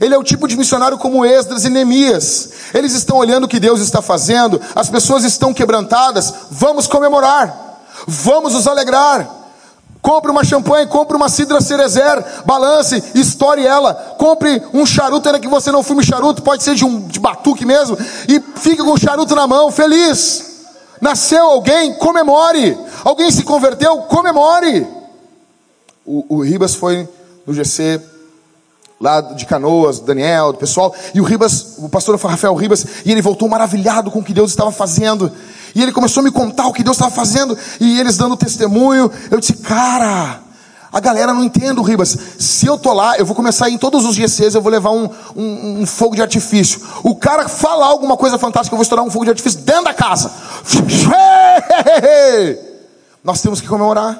[0.00, 2.50] Ele é o tipo de missionário como Esdras e Neemias.
[2.72, 6.32] Eles estão olhando o que Deus está fazendo, as pessoas estão quebrantadas.
[6.50, 9.36] Vamos comemorar, vamos nos alegrar.
[10.00, 13.92] Compre uma champanhe, compre uma cidra cerezer, balance, estoure ela.
[14.16, 17.66] Compre um charuto, ainda que você não fume charuto, pode ser de um de batuque
[17.66, 20.44] mesmo, e fique com o charuto na mão, feliz.
[21.00, 22.78] Nasceu alguém, comemore.
[23.04, 24.86] Alguém se converteu, comemore.
[26.06, 27.08] O, o Ribas foi
[27.46, 28.00] no GC
[29.00, 33.22] lá de Canoas, Daniel, do pessoal, e o Ribas, o pastor Rafael Ribas, e ele
[33.22, 35.30] voltou maravilhado com o que Deus estava fazendo.
[35.74, 39.10] E ele começou a me contar o que Deus estava fazendo, e eles dando testemunho.
[39.30, 40.40] Eu disse, cara,
[40.90, 42.16] a galera não entende, Ribas.
[42.38, 45.08] Se eu tô lá, eu vou começar em todos os GCs, eu vou levar um,
[45.36, 46.80] um, um, fogo de artifício.
[47.04, 49.94] O cara falar alguma coisa fantástica, eu vou estourar um fogo de artifício dentro da
[49.94, 50.32] casa.
[53.22, 54.18] Nós temos que comemorar.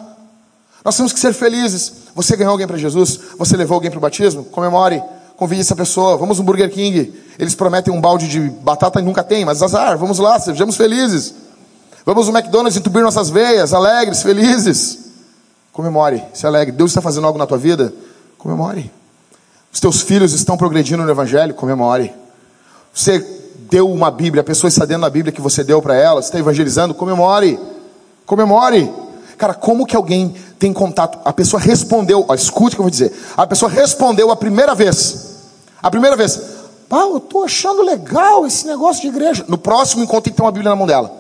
[0.85, 2.08] Nós temos que ser felizes.
[2.19, 3.21] Você ganhou alguém para Jesus?
[3.39, 4.43] Você levou alguém para o batismo?
[4.47, 5.01] Comemore.
[5.37, 6.17] Convide essa pessoa.
[6.17, 7.15] Vamos no Burger King.
[7.39, 9.97] Eles prometem um balde de batata e nunca tem, mas azar.
[9.97, 11.33] Vamos lá, sejamos felizes.
[12.05, 14.99] Vamos no McDonald's entupir nossas veias, alegres, felizes.
[15.73, 16.75] Comemore, se alegre.
[16.75, 17.95] Deus está fazendo algo na tua vida?
[18.37, 18.91] Comemore.
[19.73, 21.55] Os teus filhos estão progredindo no Evangelho?
[21.55, 22.13] Comemore.
[22.93, 23.25] Você
[23.71, 26.27] deu uma Bíblia, a pessoa está dentro da Bíblia que você deu para ela, você
[26.27, 26.95] está evangelizando?
[26.95, 27.61] Comemore.
[28.27, 28.93] Comemore.
[29.39, 31.19] Cara, como que alguém tem contato?
[31.25, 33.13] A pessoa respondeu, ó, escute o que eu vou dizer.
[33.37, 35.37] A pessoa respondeu a primeira vez.
[35.83, 36.39] A primeira vez.
[36.89, 39.45] Pá, eu estou achando legal esse negócio de igreja.
[39.49, 41.11] No próximo encontro tem que ter uma Bíblia na mão dela.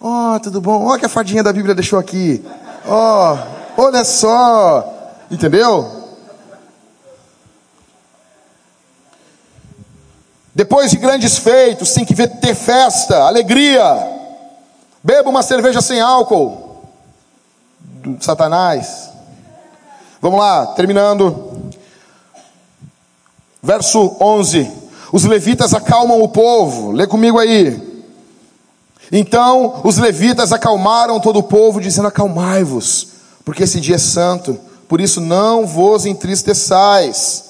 [0.00, 0.84] Ó, oh, tudo bom?
[0.86, 2.44] Olha que a fadinha da Bíblia deixou aqui.
[2.86, 6.02] Ó, oh, Olha só, entendeu?
[10.54, 13.82] Depois de grandes feitos, tem que ter festa, alegria.
[15.02, 16.71] Beba uma cerveja sem álcool.
[18.20, 19.10] Satanás.
[20.20, 21.72] Vamos lá, terminando.
[23.62, 24.70] Verso 11.
[25.12, 26.92] Os levitas acalmam o povo.
[26.92, 27.90] Lê comigo aí.
[29.10, 33.12] Então os levitas acalmaram todo o povo, dizendo: Acalmai-vos
[33.44, 37.44] porque esse dia é santo, por isso não vos entristeçais.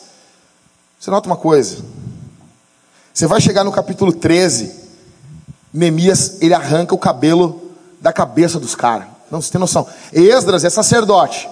[0.98, 1.84] Você nota uma coisa?
[3.12, 4.72] Você vai chegar no capítulo 13,
[5.72, 9.08] Neemias, ele arranca o cabelo da cabeça dos caras.
[9.32, 9.86] Não, você tem noção.
[10.12, 11.48] Esdras é sacerdote.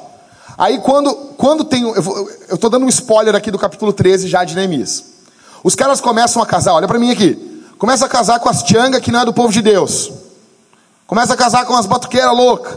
[0.58, 1.82] Aí quando, quando tem.
[1.82, 5.02] Eu estou dando um spoiler aqui do capítulo 13 já de Neemias.
[5.64, 7.64] Os caras começam a casar, olha para mim aqui.
[7.78, 10.12] Começa a casar com as tiangas que não é do povo de Deus.
[11.06, 12.76] Começa a casar com as batuqueiras loucas.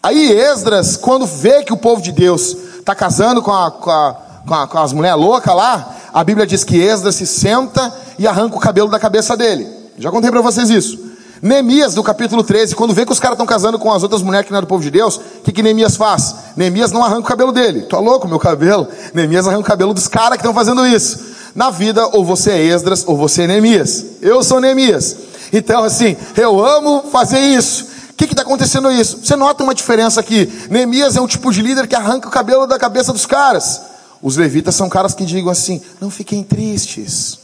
[0.00, 4.16] Aí Esdras, quando vê que o povo de Deus está casando com, a, com, a,
[4.46, 8.28] com, a, com as mulheres loucas lá, a Bíblia diz que Esdras se senta e
[8.28, 9.68] arranca o cabelo da cabeça dele.
[9.98, 11.13] Já contei para vocês isso.
[11.44, 14.46] Neemias, do capítulo 13, quando vê que os caras estão casando com as outras mulheres
[14.46, 16.34] que não é do povo de Deus, o que, que Neemias faz?
[16.56, 17.82] Neemias não arranca o cabelo dele.
[17.82, 18.88] Tô louco, meu cabelo.
[19.12, 21.20] Neemias arranca o cabelo dos caras que estão fazendo isso.
[21.54, 24.06] Na vida, ou você é Esdras, ou você é Neemias.
[24.22, 25.14] Eu sou Neemias.
[25.52, 27.88] Então, assim, eu amo fazer isso.
[28.08, 29.18] O que está acontecendo isso?
[29.22, 30.50] Você nota uma diferença aqui.
[30.70, 33.82] Neemias é um tipo de líder que arranca o cabelo da cabeça dos caras.
[34.22, 37.38] Os levitas são caras que digam assim: não fiquem tristes,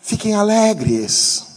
[0.00, 1.49] fiquem alegres.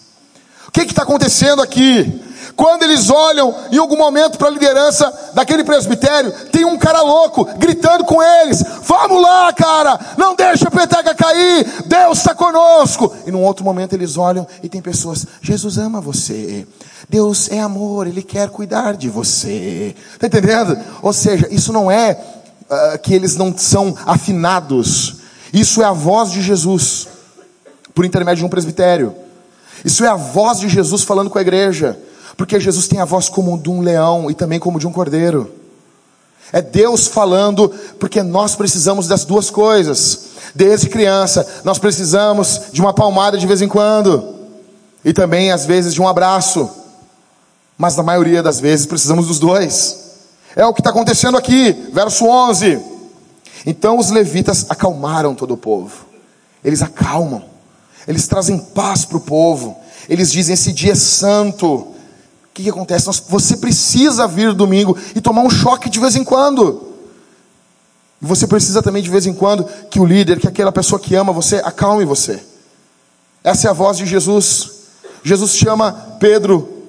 [0.74, 2.20] O que está acontecendo aqui?
[2.56, 7.46] Quando eles olham em algum momento para a liderança daquele presbitério, tem um cara louco
[7.60, 13.16] gritando com eles: Vamos lá, cara, não deixa a peteca cair, Deus está conosco.
[13.28, 16.68] E num outro momento eles olham e tem pessoas: Jesus ama você,
[17.08, 19.96] Deus é amor, Ele quer cuidar de você.
[20.14, 20.76] Está entendendo?
[21.04, 22.20] Ou seja, isso não é
[22.64, 25.18] uh, que eles não são afinados,
[25.54, 27.08] isso é a voz de Jesus,
[27.94, 29.23] por intermédio de um presbitério.
[29.84, 31.98] Isso é a voz de Jesus falando com a igreja.
[32.36, 35.52] Porque Jesus tem a voz como de um leão e também como de um cordeiro.
[36.52, 37.70] É Deus falando,
[38.00, 40.26] porque nós precisamos das duas coisas.
[40.54, 44.36] Desde criança, nós precisamos de uma palmada de vez em quando,
[45.04, 46.70] e também, às vezes, de um abraço.
[47.78, 50.04] Mas na maioria das vezes, precisamos dos dois.
[50.56, 52.80] É o que está acontecendo aqui, verso 11.
[53.66, 56.06] Então os levitas acalmaram todo o povo.
[56.64, 57.44] Eles acalmam,
[58.08, 59.78] eles trazem paz para o povo.
[60.10, 61.94] Eles dizem: esse dia é santo
[62.54, 63.10] o que, que acontece?
[63.30, 66.88] Você precisa vir domingo e tomar um choque de vez em quando.
[68.22, 71.16] E você precisa também de vez em quando que o líder, que aquela pessoa que
[71.16, 72.40] ama você, acalme você.
[73.44, 74.70] Essa é a voz de Jesus.
[75.24, 76.84] Jesus chama Pedro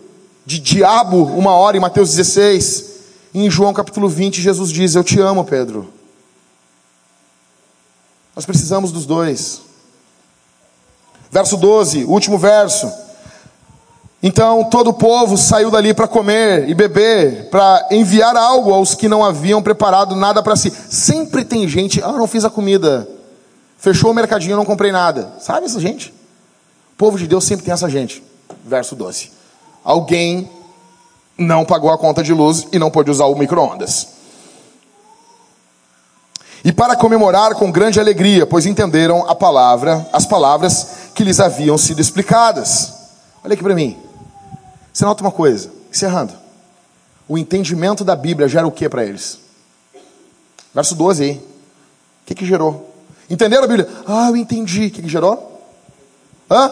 [0.44, 2.92] de diabo uma hora em Mateus 16.
[3.32, 5.90] E em João capítulo 20, Jesus diz: Eu te amo, Pedro.
[8.36, 9.62] Nós precisamos dos dois.
[11.34, 12.88] Verso 12, último verso.
[14.22, 19.08] Então todo o povo saiu dali para comer e beber, para enviar algo aos que
[19.08, 20.70] não haviam preparado nada para si.
[20.70, 23.08] Sempre tem gente, ah, não fiz a comida,
[23.76, 25.32] fechou o mercadinho, não comprei nada.
[25.40, 26.10] Sabe essa gente?
[26.92, 28.22] O povo de Deus sempre tem essa gente.
[28.64, 29.32] Verso 12.
[29.82, 30.48] Alguém
[31.36, 34.06] não pagou a conta de luz e não pôde usar o micro-ondas.
[36.64, 41.76] E para comemorar com grande alegria, pois entenderam a palavra, as palavras que lhes haviam
[41.76, 42.94] sido explicadas.
[43.44, 43.98] Olha aqui para mim.
[44.90, 46.32] Você nota uma coisa, encerrando.
[47.28, 49.38] O entendimento da Bíblia gera o que para eles?
[50.74, 51.32] Verso 12 aí.
[51.32, 51.42] O
[52.24, 52.94] que, que gerou?
[53.28, 53.86] Entenderam a Bíblia?
[54.06, 54.86] Ah, eu entendi.
[54.86, 55.62] O que, que gerou?
[56.50, 56.70] Hã?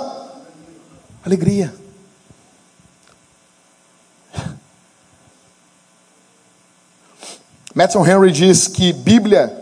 [1.23, 1.75] Alegria.
[7.75, 9.62] Madison Henry diz que Bíblia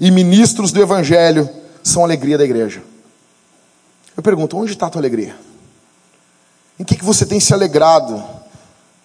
[0.00, 1.48] e ministros do Evangelho
[1.82, 2.82] são a alegria da igreja.
[4.16, 5.36] Eu pergunto, onde está a tua alegria?
[6.78, 8.22] Em que, que você tem se alegrado?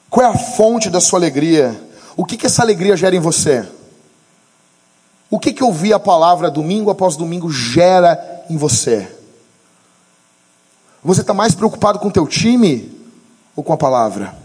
[0.09, 1.79] Qual é a fonte da sua alegria?
[2.17, 3.67] O que, que essa alegria gera em você?
[5.29, 9.09] O que, que ouvir a palavra domingo após domingo gera em você?
[11.03, 12.91] Você está mais preocupado com o teu time
[13.55, 14.35] ou com a palavra?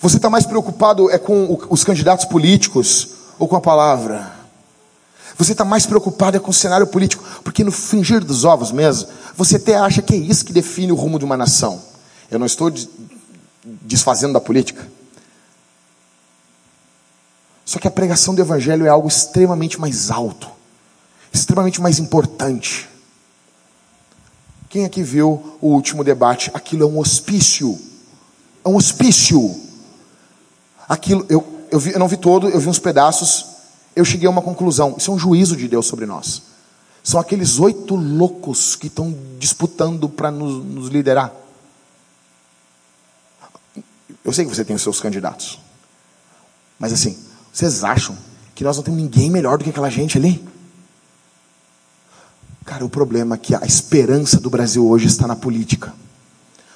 [0.00, 4.32] Você está mais preocupado é com os candidatos políticos ou com a palavra?
[5.38, 9.56] Você está mais preocupado com o cenário político, porque no fingir dos ovos mesmo, você
[9.56, 11.82] até acha que é isso que define o rumo de uma nação.
[12.30, 12.72] Eu não estou
[13.64, 14.86] desfazendo da política.
[17.64, 20.50] Só que a pregação do Evangelho é algo extremamente mais alto,
[21.32, 22.88] extremamente mais importante.
[24.68, 26.50] Quem aqui viu o último debate?
[26.54, 27.78] Aquilo é um hospício.
[28.64, 29.54] É um hospício.
[30.88, 33.46] Aquilo, eu, eu, vi, eu não vi todo, eu vi uns pedaços.
[33.96, 34.94] Eu cheguei a uma conclusão.
[34.98, 36.42] Isso é um juízo de Deus sobre nós.
[37.02, 41.32] São aqueles oito loucos que estão disputando para nos, nos liderar.
[44.22, 45.58] Eu sei que você tem os seus candidatos.
[46.78, 47.18] Mas assim,
[47.52, 48.16] vocês acham
[48.54, 50.44] que nós não temos ninguém melhor do que aquela gente ali?
[52.66, 55.92] Cara, o problema é que a esperança do Brasil hoje está na política.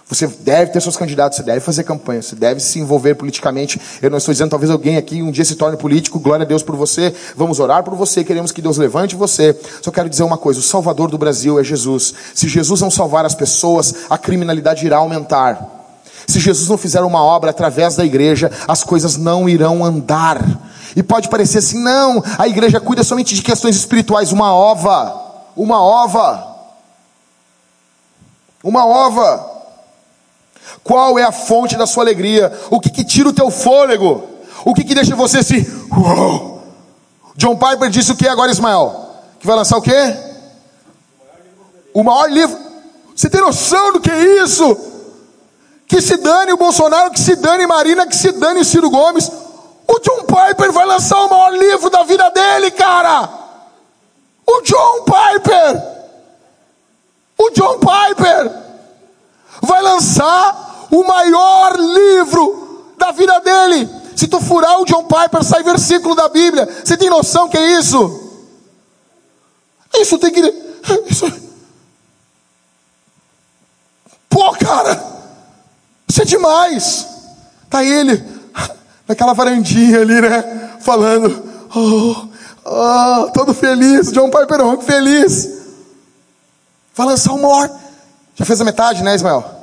[0.08, 3.80] Você deve ter seus candidatos, você deve fazer campanha, você deve se envolver politicamente.
[4.00, 6.62] Eu não estou dizendo, talvez alguém aqui um dia se torne político, glória a Deus
[6.62, 9.58] por você, vamos orar por você, queremos que Deus levante você.
[9.82, 12.14] Só quero dizer uma coisa: o Salvador do Brasil é Jesus.
[12.34, 15.74] Se Jesus não salvar as pessoas, a criminalidade irá aumentar.
[16.26, 20.44] Se Jesus não fizer uma obra através da igreja, as coisas não irão andar.
[20.94, 25.26] E pode parecer assim, não, a igreja cuida somente de questões espirituais, uma ova
[25.56, 26.56] uma ova.
[28.62, 29.55] Uma ova.
[30.82, 32.52] Qual é a fonte da sua alegria?
[32.70, 34.24] O que, que tira o teu fôlego?
[34.64, 35.62] O que, que deixa você se.
[37.36, 39.10] John Piper disse o que agora, Ismael?
[39.38, 40.16] Que vai lançar o quê?
[41.92, 42.58] O maior livro.
[43.14, 44.76] Você tem noção do que é isso?
[45.86, 49.30] Que se dane o Bolsonaro, que se dane Marina, que se dane Ciro Gomes.
[49.86, 53.28] O John Piper vai lançar o maior livro da vida dele, cara.
[54.46, 55.82] O John Piper,
[57.38, 58.65] o John Piper
[59.66, 63.88] vai lançar o maior livro da vida dele.
[64.16, 66.66] Se tu furar o John Piper, sai versículo da Bíblia.
[66.84, 68.44] Você tem noção que é isso?
[69.94, 70.40] Isso tem que.
[71.10, 71.30] Isso...
[74.30, 75.02] Pô, cara,
[76.08, 77.06] isso é demais.
[77.68, 78.24] Tá ele
[79.06, 80.78] naquela varandinha ali, né?
[80.80, 81.44] Falando.
[81.74, 82.26] Oh,
[82.68, 84.10] Oh, todo feliz.
[84.10, 85.48] John Piper Ronk feliz.
[86.96, 87.70] Vai lançar o maior.
[88.34, 89.55] Já fez a metade, né, Ismael?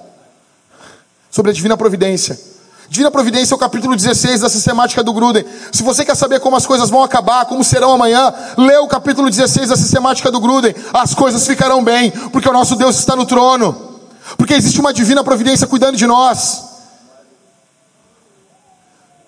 [1.34, 2.40] Sobre a divina providência.
[2.88, 5.44] Divina Providência é o capítulo 16 da sistemática do Gruden.
[5.72, 9.32] Se você quer saber como as coisas vão acabar, como serão amanhã, lê o capítulo
[9.32, 10.76] 16 da sistemática do Gruden.
[10.94, 14.00] As coisas ficarão bem, porque o nosso Deus está no trono.
[14.38, 16.66] Porque existe uma divina providência cuidando de nós.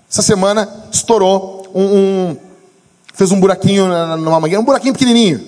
[0.07, 2.37] Essa semana estourou um, um
[3.15, 3.87] fez um buraquinho
[4.17, 5.41] numa mangueira, um buraquinho pequenininho.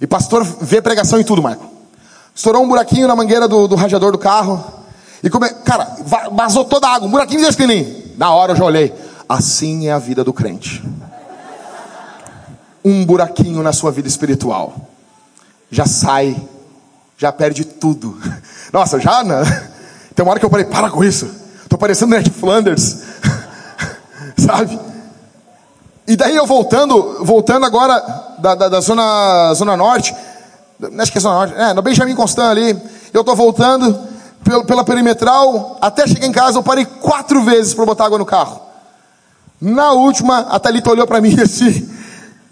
[0.00, 1.64] E pastor vê pregação em tudo, Marco.
[2.34, 4.76] Estourou um buraquinho na mangueira do, do radiador do carro.
[5.22, 5.48] E come...
[5.64, 5.96] cara,
[6.32, 8.12] vazou toda a água, um buraquinho desse pequenininho.
[8.16, 8.92] Na hora eu já olhei.
[9.28, 10.82] Assim é a vida do crente.
[12.84, 14.74] Um buraquinho na sua vida espiritual.
[15.70, 16.36] Já sai,
[17.18, 18.16] já perde tudo.
[18.72, 19.24] Nossa, já.
[20.14, 21.28] Tem uma hora que eu falei, para com isso.
[21.62, 22.98] Estou parecendo Ned Flanders.
[24.38, 24.78] Sabe?
[26.06, 27.98] E daí eu voltando, voltando agora
[28.38, 30.14] da, da, da zona, zona norte,
[30.98, 32.80] acho que é zona norte, é, no Benjamin Constant ali,
[33.12, 33.98] eu estou voltando
[34.64, 38.60] pela, perimetral, até chegar em casa eu parei quatro vezes para botar água no carro.
[39.60, 41.88] Na última, a Thalita olhou para mim e disse,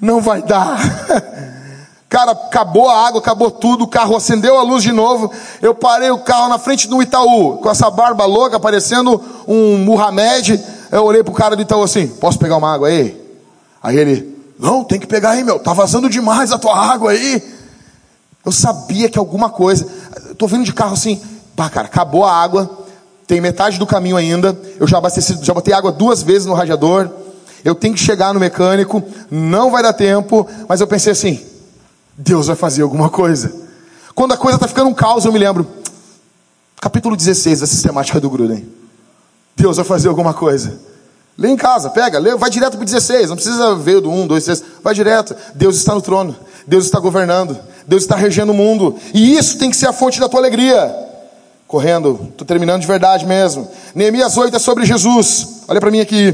[0.00, 0.78] não vai dar.
[2.08, 5.32] Cara, acabou a água, acabou tudo, o carro acendeu a luz de novo.
[5.60, 10.60] Eu parei o carro na frente do Itaú, com essa barba louca, parecendo um Muhammad.
[10.92, 13.20] Eu olhei pro cara do Itaú assim: Posso pegar uma água aí?
[13.82, 17.42] Aí ele, não, tem que pegar aí, meu, tá vazando demais a tua água aí.
[18.44, 19.86] Eu sabia que alguma coisa.
[20.28, 21.20] Eu tô vindo de carro assim,
[21.56, 22.70] pá, cara, acabou a água,
[23.26, 24.58] tem metade do caminho ainda.
[24.78, 27.08] Eu já abasteci, já botei água duas vezes no radiador.
[27.64, 31.40] Eu tenho que chegar no mecânico, não vai dar tempo, mas eu pensei assim:
[32.16, 33.52] Deus vai fazer alguma coisa.
[34.14, 35.66] Quando a coisa está ficando um caos, eu me lembro.
[36.80, 38.68] Capítulo 16 da sistemática do Gruden.
[39.56, 40.78] Deus vai fazer alguma coisa.
[41.36, 44.26] Lê em casa, pega, lê, vai direto para o 16, não precisa ver do 1,
[44.28, 45.34] 2, 3, vai direto.
[45.54, 49.68] Deus está no trono, Deus está governando, Deus está regendo o mundo, e isso tem
[49.68, 50.94] que ser a fonte da tua alegria.
[51.74, 53.68] Correndo, estou terminando de verdade mesmo.
[53.96, 56.32] Neemias 8 é sobre Jesus, olha para mim aqui.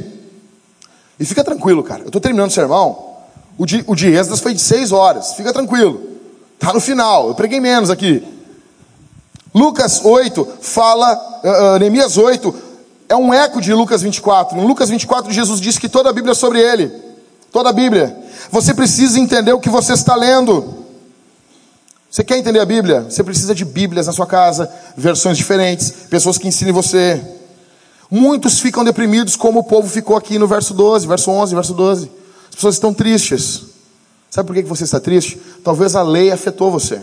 [1.19, 3.07] E fica tranquilo, cara, eu estou terminando o sermão.
[3.57, 5.99] O de, o de Êxodas foi de 6 horas, fica tranquilo,
[6.53, 8.23] está no final, eu preguei menos aqui.
[9.55, 12.55] Lucas 8 fala, uh, uh, Neemias 8
[13.09, 14.59] é um eco de Lucas 24.
[14.59, 16.93] Em Lucas 24, Jesus disse que toda a Bíblia é sobre ele.
[17.51, 18.15] Toda a Bíblia.
[18.51, 20.80] Você precisa entender o que você está lendo.
[22.11, 23.03] Você quer entender a Bíblia?
[23.03, 27.23] Você precisa de Bíblias na sua casa, versões diferentes, pessoas que ensinem você.
[28.11, 32.11] Muitos ficam deprimidos, como o povo ficou aqui no verso 12, verso 11, verso 12.
[32.49, 33.63] As pessoas estão tristes.
[34.29, 35.41] Sabe por que você está triste?
[35.63, 37.01] Talvez a lei afetou você.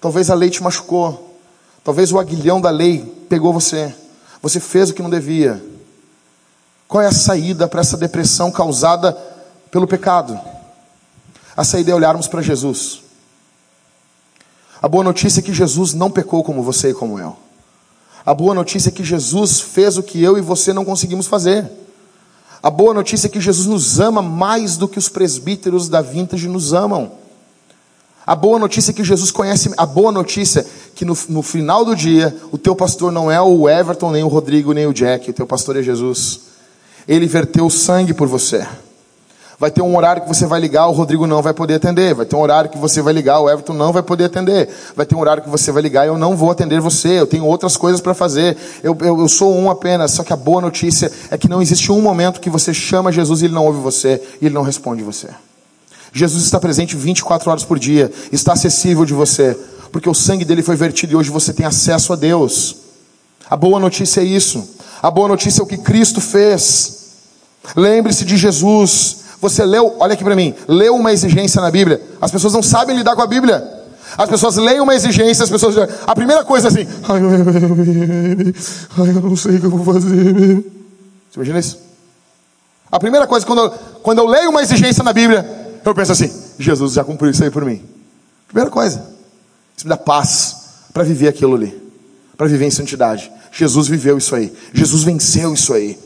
[0.00, 1.38] Talvez a lei te machucou.
[1.84, 3.94] Talvez o aguilhão da lei pegou você.
[4.40, 5.62] Você fez o que não devia.
[6.88, 9.12] Qual é a saída para essa depressão causada
[9.70, 10.38] pelo pecado?
[11.54, 13.05] A saída é olharmos para Jesus.
[14.86, 17.36] A boa notícia é que Jesus não pecou como você e como eu.
[18.24, 21.68] A boa notícia é que Jesus fez o que eu e você não conseguimos fazer.
[22.62, 26.46] A boa notícia é que Jesus nos ama mais do que os presbíteros da Vintage
[26.46, 27.10] nos amam.
[28.24, 31.84] A boa notícia é que Jesus conhece, a boa notícia é que no, no, final
[31.84, 35.28] do dia, o teu pastor não é o Everton, nem o Rodrigo, nem o Jack,
[35.28, 36.42] o teu pastor é Jesus.
[37.08, 38.64] Ele verteu sangue por você.
[39.58, 42.14] Vai ter um horário que você vai ligar, o Rodrigo não vai poder atender.
[42.14, 44.68] Vai ter um horário que você vai ligar, o Everton não vai poder atender.
[44.94, 47.20] Vai ter um horário que você vai ligar, eu não vou atender você.
[47.20, 48.54] Eu tenho outras coisas para fazer.
[48.82, 50.10] Eu, eu, eu, sou um apenas.
[50.10, 53.40] Só que a boa notícia é que não existe um momento que você chama Jesus
[53.40, 55.28] e ele não ouve você e ele não responde você.
[56.12, 59.56] Jesus está presente 24 horas por dia, está acessível de você,
[59.92, 62.76] porque o sangue dele foi vertido e hoje você tem acesso a Deus.
[63.48, 64.76] A boa notícia é isso.
[65.02, 67.06] A boa notícia é o que Cristo fez.
[67.74, 69.25] Lembre-se de Jesus.
[69.40, 72.00] Você leu, olha aqui para mim, leu uma exigência na Bíblia.
[72.20, 73.76] As pessoas não sabem lidar com a Bíblia.
[74.16, 75.76] As pessoas leem uma exigência, as pessoas.
[76.06, 76.88] A primeira coisa é assim.
[77.08, 77.20] Ai,
[78.98, 80.64] ai, eu não sei o que eu vou fazer.
[81.30, 81.78] Você imagina isso?
[82.90, 83.70] A primeira coisa, quando eu,
[84.02, 85.44] quando eu leio uma exigência na Bíblia,
[85.84, 87.82] eu penso assim: Jesus já cumpriu isso aí por mim.
[88.48, 89.04] Primeira coisa,
[89.76, 90.56] isso me dá paz
[90.94, 91.78] para viver aquilo ali,
[92.36, 93.30] para viver em santidade.
[93.52, 95.98] Jesus viveu isso aí, Jesus venceu isso aí.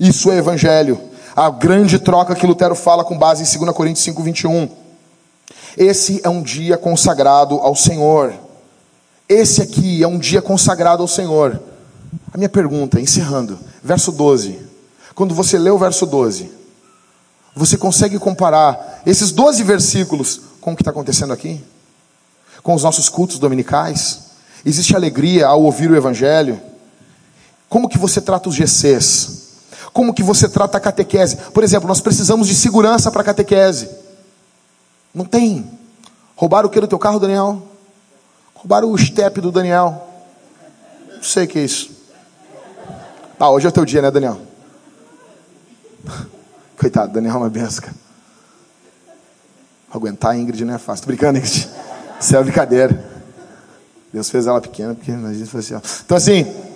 [0.00, 0.98] Isso é evangelho.
[1.38, 4.68] A grande troca que Lutero fala com base em 2 Coríntios 5, 21.
[5.76, 8.34] Esse é um dia consagrado ao Senhor.
[9.28, 11.62] Esse aqui é um dia consagrado ao Senhor.
[12.34, 14.58] A minha pergunta, encerrando, verso 12.
[15.14, 16.50] Quando você lê o verso 12,
[17.54, 21.64] você consegue comparar esses 12 versículos com o que está acontecendo aqui?
[22.64, 24.22] Com os nossos cultos dominicais?
[24.66, 26.60] Existe alegria ao ouvir o Evangelho?
[27.68, 29.37] Como que você trata os GCs?
[29.92, 31.36] Como que você trata a catequese?
[31.52, 33.88] Por exemplo, nós precisamos de segurança para a catequese.
[35.14, 35.68] Não tem.
[36.36, 37.62] Roubaram o que do teu carro, Daniel?
[38.54, 40.06] Roubaram o step do Daniel.
[41.14, 41.90] Não sei o que é isso.
[43.38, 44.40] Ah, hoje é o teu dia, né, Daniel?
[46.78, 47.84] Coitado, Daniel é uma benção.
[49.90, 51.04] Aguentar a Ingrid não é fácil.
[51.04, 51.68] Tô brincando, Ingrid.
[52.20, 53.04] Isso é brincadeira.
[54.12, 55.80] Deus fez ela pequena, porque a gente foi assim, ó.
[56.04, 56.67] Então assim.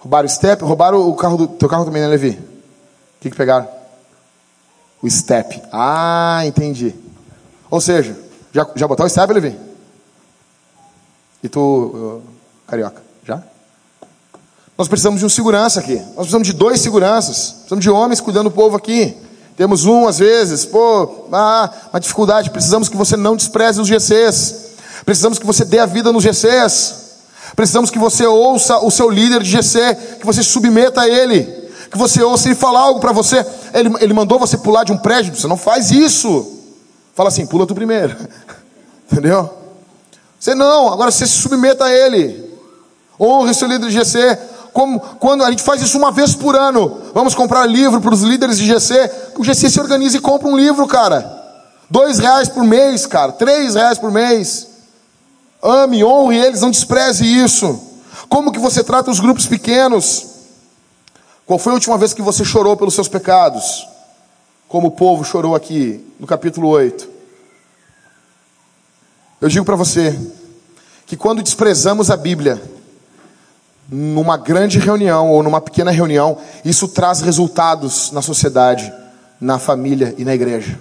[0.00, 1.46] Roubaram o step, roubaram o carro do.
[1.46, 2.30] Teu carro também, né, Levi?
[2.30, 3.68] O que, que pegaram?
[5.02, 5.62] O step.
[5.70, 6.94] Ah, entendi.
[7.70, 8.16] Ou seja,
[8.52, 9.56] já, já botou o step, Levi?
[11.42, 12.22] E tu,
[12.66, 13.02] carioca?
[13.24, 13.42] Já?
[14.76, 15.96] Nós precisamos de um segurança aqui.
[15.96, 17.50] Nós precisamos de dois seguranças.
[17.50, 19.14] Precisamos de homens cuidando do povo aqui.
[19.54, 22.48] Temos um às vezes, pô, ah, uma dificuldade.
[22.48, 24.70] Precisamos que você não despreze os GCs.
[25.04, 27.09] Precisamos que você dê a vida nos GCs.
[27.54, 31.42] Precisamos que você ouça o seu líder de GC, que você submeta a ele.
[31.90, 33.44] Que você ouça ele falar algo para você.
[33.74, 35.34] Ele, ele mandou você pular de um prédio.
[35.34, 36.58] Você não faz isso.
[37.14, 38.16] Fala assim, pula tu primeiro.
[39.10, 39.50] Entendeu?
[40.38, 42.48] Você não, agora você se submeta a ele.
[43.18, 44.38] Honre seu líder de GC
[44.72, 48.22] como quando a gente faz isso uma vez por ano, vamos comprar livro para os
[48.22, 51.38] líderes de GC, o GC se organiza e compra um livro, cara.
[51.88, 53.32] Dois reais por mês, cara.
[53.32, 54.68] Três reais por mês.
[55.62, 57.78] Ame, honre eles, não despreze isso.
[58.28, 60.26] Como que você trata os grupos pequenos?
[61.44, 63.86] Qual foi a última vez que você chorou pelos seus pecados?
[64.68, 67.08] Como o povo chorou aqui no capítulo 8.
[69.40, 70.18] Eu digo para você
[71.06, 72.62] que quando desprezamos a Bíblia,
[73.88, 78.92] numa grande reunião ou numa pequena reunião, isso traz resultados na sociedade,
[79.40, 80.78] na família e na igreja.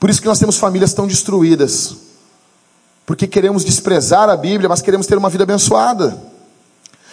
[0.00, 2.07] Por isso que nós temos famílias tão destruídas.
[3.08, 6.14] Porque queremos desprezar a Bíblia, mas queremos ter uma vida abençoada.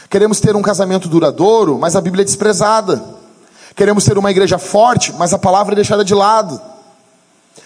[0.09, 3.01] Queremos ter um casamento duradouro, mas a Bíblia é desprezada.
[3.73, 6.59] Queremos ter uma igreja forte, mas a palavra é deixada de lado.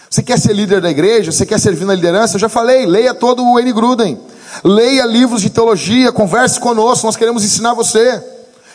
[0.07, 1.31] Você quer ser líder da igreja?
[1.31, 2.35] Você quer servir na liderança?
[2.35, 3.73] Eu já falei, leia todo o N.
[3.73, 4.19] Gruden.
[4.63, 8.23] Leia livros de teologia, converse conosco, nós queremos ensinar você.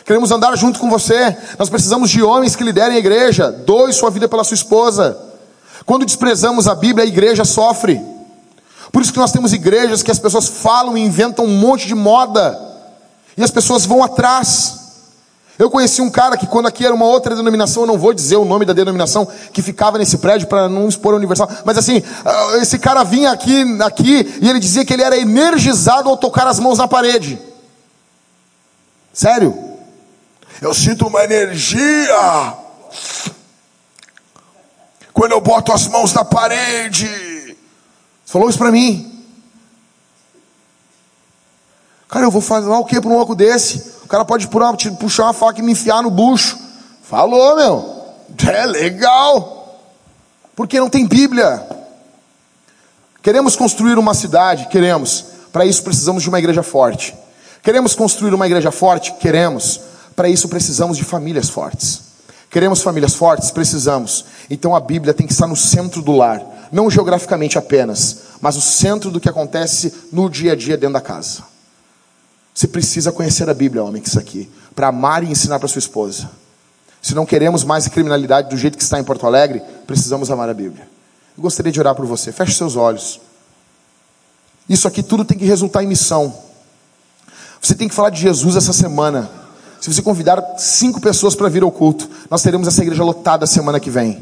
[0.03, 1.33] Queremos andar junto com você.
[1.57, 3.53] Nós precisamos de homens que liderem a igreja.
[3.53, 5.17] Doe sua vida pela sua esposa.
[5.85, 8.14] Quando desprezamos a Bíblia, a igreja sofre.
[8.95, 11.93] Por isso que nós temos igrejas que as pessoas falam e inventam um monte de
[11.93, 12.57] moda.
[13.35, 14.79] E as pessoas vão atrás.
[15.59, 18.37] Eu conheci um cara que, quando aqui era uma outra denominação, eu não vou dizer
[18.37, 22.01] o nome da denominação, que ficava nesse prédio para não expor a universal, mas assim,
[22.23, 26.47] ah, esse cara vinha aqui, aqui e ele dizia que ele era energizado ao tocar
[26.47, 27.37] as mãos na parede.
[29.11, 29.53] Sério?
[30.61, 32.53] Eu sinto uma energia
[35.11, 37.34] quando eu boto as mãos na parede.
[38.25, 39.11] Falou isso para mim.
[42.09, 43.95] Cara, eu vou falar o que para um louco desse?
[44.03, 46.57] O cara pode puxar uma faca e me enfiar no bucho.
[47.03, 47.95] Falou, meu.
[48.47, 49.79] É legal.
[50.55, 51.65] Porque não tem Bíblia.
[53.21, 54.67] Queremos construir uma cidade?
[54.67, 55.25] Queremos.
[55.51, 57.15] Para isso precisamos de uma igreja forte.
[57.63, 59.13] Queremos construir uma igreja forte?
[59.13, 59.79] Queremos.
[60.15, 62.01] Para isso precisamos de famílias fortes.
[62.49, 63.51] Queremos famílias fortes?
[63.51, 64.25] Precisamos.
[64.49, 66.41] Então a Bíblia tem que estar no centro do lar,
[66.75, 70.99] não geograficamente apenas, mas o centro do que acontece no dia a dia dentro da
[70.99, 71.41] casa.
[72.53, 75.79] Você precisa conhecer a Bíblia, homem, que isso aqui, para amar e ensinar para sua
[75.79, 76.29] esposa.
[77.01, 80.53] Se não queremos mais criminalidade do jeito que está em Porto Alegre, precisamos amar a
[80.53, 80.85] Bíblia.
[81.37, 82.33] Eu gostaria de orar por você.
[82.33, 83.21] Feche seus olhos.
[84.67, 86.35] Isso aqui tudo tem que resultar em missão.
[87.61, 89.31] Você tem que falar de Jesus essa semana.
[89.79, 93.79] Se você convidar cinco pessoas para vir ao culto, nós teremos essa igreja lotada semana
[93.79, 94.21] que vem.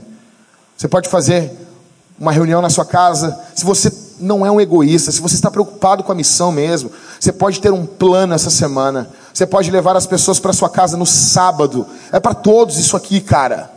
[0.78, 1.62] Você pode fazer
[2.24, 3.38] uma reunião na sua casa.
[3.54, 6.90] Se você não é um egoísta, se você está preocupado com a missão mesmo,
[7.20, 9.10] você pode ter um plano essa semana.
[9.34, 11.86] Você pode levar as pessoas para sua casa no sábado.
[12.14, 13.70] É para todos isso aqui, cara.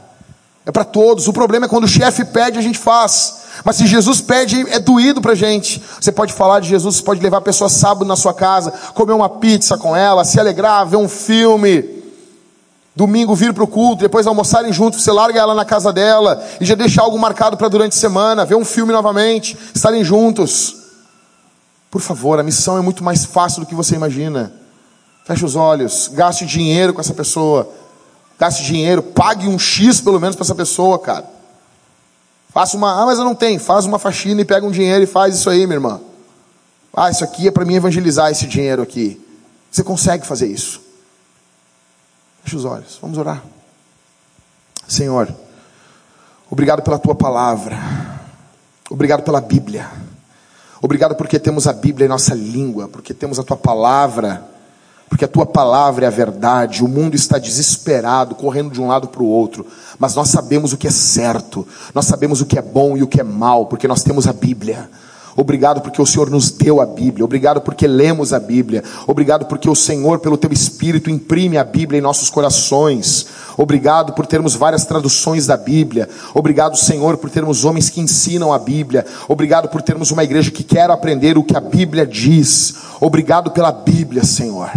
[0.64, 1.26] É para todos.
[1.26, 3.38] O problema é quando o chefe pede, a gente faz.
[3.64, 5.82] Mas se Jesus pede, é doído para gente.
[6.00, 9.12] Você pode falar de Jesus, você pode levar a pessoa sábado na sua casa, comer
[9.12, 11.95] uma pizza com ela, se alegrar, ver um filme.
[12.96, 16.64] Domingo vir para o culto, depois almoçarem juntos, você larga ela na casa dela e
[16.64, 20.76] já deixa algo marcado para durante a semana, ver um filme novamente, estarem juntos.
[21.90, 24.50] Por favor, a missão é muito mais fácil do que você imagina.
[25.26, 27.70] Feche os olhos, gaste dinheiro com essa pessoa.
[28.38, 31.26] Gaste dinheiro, pague um X pelo menos para essa pessoa, cara.
[32.48, 33.60] Faça uma, ah, mas eu não tenho.
[33.60, 36.00] Faz uma faxina e pega um dinheiro e faz isso aí, minha irmã.
[36.96, 39.20] Ah, isso aqui é para mim evangelizar esse dinheiro aqui.
[39.70, 40.85] Você consegue fazer isso.
[42.46, 43.42] Feche os olhos, vamos orar.
[44.86, 45.28] Senhor,
[46.48, 47.76] obrigado pela tua palavra,
[48.88, 49.90] obrigado pela Bíblia,
[50.80, 54.44] obrigado porque temos a Bíblia em nossa língua, porque temos a tua palavra,
[55.08, 56.84] porque a tua palavra é a verdade.
[56.84, 59.66] O mundo está desesperado, correndo de um lado para o outro,
[59.98, 63.08] mas nós sabemos o que é certo, nós sabemos o que é bom e o
[63.08, 64.88] que é mal, porque nós temos a Bíblia.
[65.36, 67.22] Obrigado porque o Senhor nos deu a Bíblia.
[67.22, 68.82] Obrigado porque lemos a Bíblia.
[69.06, 73.26] Obrigado porque o Senhor, pelo teu Espírito, imprime a Bíblia em nossos corações.
[73.54, 76.08] Obrigado por termos várias traduções da Bíblia.
[76.32, 79.04] Obrigado, Senhor, por termos homens que ensinam a Bíblia.
[79.28, 82.74] Obrigado por termos uma igreja que quer aprender o que a Bíblia diz.
[82.98, 84.70] Obrigado pela Bíblia, Senhor.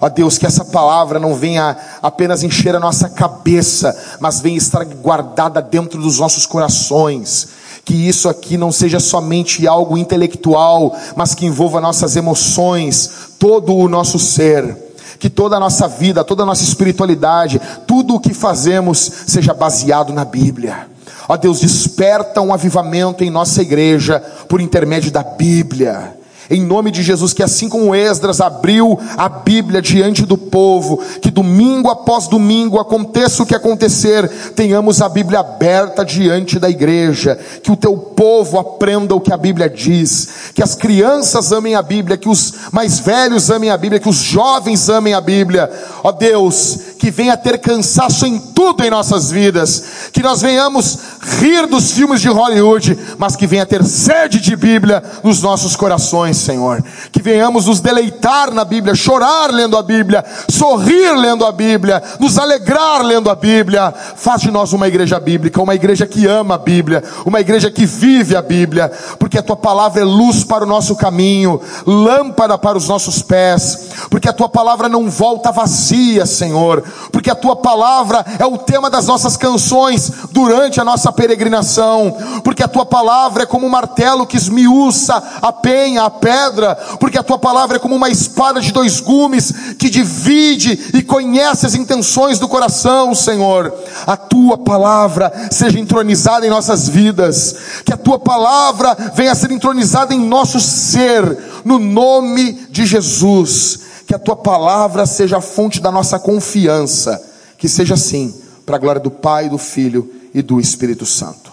[0.00, 4.84] Ó Deus, que essa palavra não venha apenas encher a nossa cabeça, mas venha estar
[4.84, 7.59] guardada dentro dos nossos corações
[7.90, 13.88] que isso aqui não seja somente algo intelectual, mas que envolva nossas emoções, todo o
[13.88, 14.76] nosso ser.
[15.18, 20.12] Que toda a nossa vida, toda a nossa espiritualidade, tudo o que fazemos seja baseado
[20.12, 20.86] na Bíblia.
[21.28, 26.19] Ó Deus, desperta um avivamento em nossa igreja por intermédio da Bíblia
[26.50, 31.30] em nome de Jesus, que assim como Esdras abriu a Bíblia diante do povo, que
[31.30, 37.70] domingo após domingo, aconteça o que acontecer, tenhamos a Bíblia aberta diante da igreja, que
[37.70, 42.16] o teu povo aprenda o que a Bíblia diz, que as crianças amem a Bíblia,
[42.16, 45.70] que os mais velhos amem a Bíblia, que os jovens amem a Bíblia,
[46.02, 50.98] ó Deus, que venha ter cansaço em tudo em nossas vidas, que nós venhamos
[51.40, 56.36] rir dos filmes de Hollywood, mas que venha ter sede de Bíblia nos nossos corações
[56.36, 56.82] Senhor.
[57.10, 62.38] Que venhamos nos deleitar na Bíblia, chorar lendo a Bíblia, sorrir lendo a Bíblia, nos
[62.38, 63.92] alegrar lendo a Bíblia.
[64.16, 67.86] Faz de nós uma igreja bíblica, uma igreja que ama a Bíblia, uma igreja que
[67.86, 72.76] vive a Bíblia, porque a tua palavra é luz para o nosso caminho, lâmpada para
[72.76, 73.90] os nossos pés.
[74.10, 78.88] porque a tua palavra não volta vazia, Senhor, porque a tua palavra é o tema
[78.90, 84.26] das nossas canções durante a nossa peregrinação, porque a tua palavra é como um martelo
[84.26, 88.72] que esmiuça a penha, a pedra, porque a tua palavra é como uma espada de
[88.72, 93.72] dois gumes que divide e conhece as intenções do coração, Senhor.
[94.06, 99.50] A tua palavra seja entronizada em nossas vidas, que a tua palavra venha a ser
[99.50, 103.89] entronizada em nosso ser, no nome de Jesus.
[104.10, 107.24] Que a tua palavra seja a fonte da nossa confiança.
[107.56, 108.34] Que seja assim,
[108.66, 111.52] para a glória do Pai, do Filho e do Espírito Santo.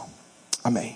[0.64, 0.96] Amém.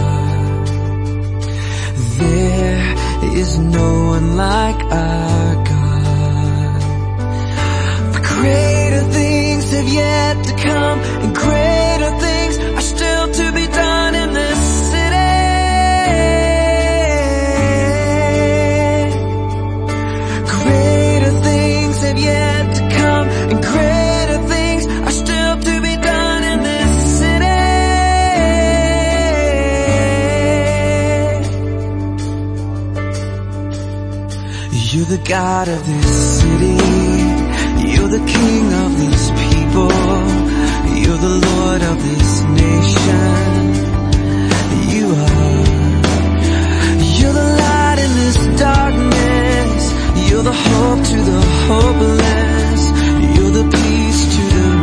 [3.33, 6.81] Is no one like our God.
[8.13, 11.90] For greater things have yet to come and greater
[35.25, 36.77] God of this city.
[37.91, 39.91] You're the King of these people.
[41.01, 43.73] You're the Lord of this nation.
[44.93, 45.61] You are.
[47.19, 49.93] You're the light in this darkness.
[50.29, 52.81] You're the hope to the hopeless.
[53.35, 54.80] You're the peace to the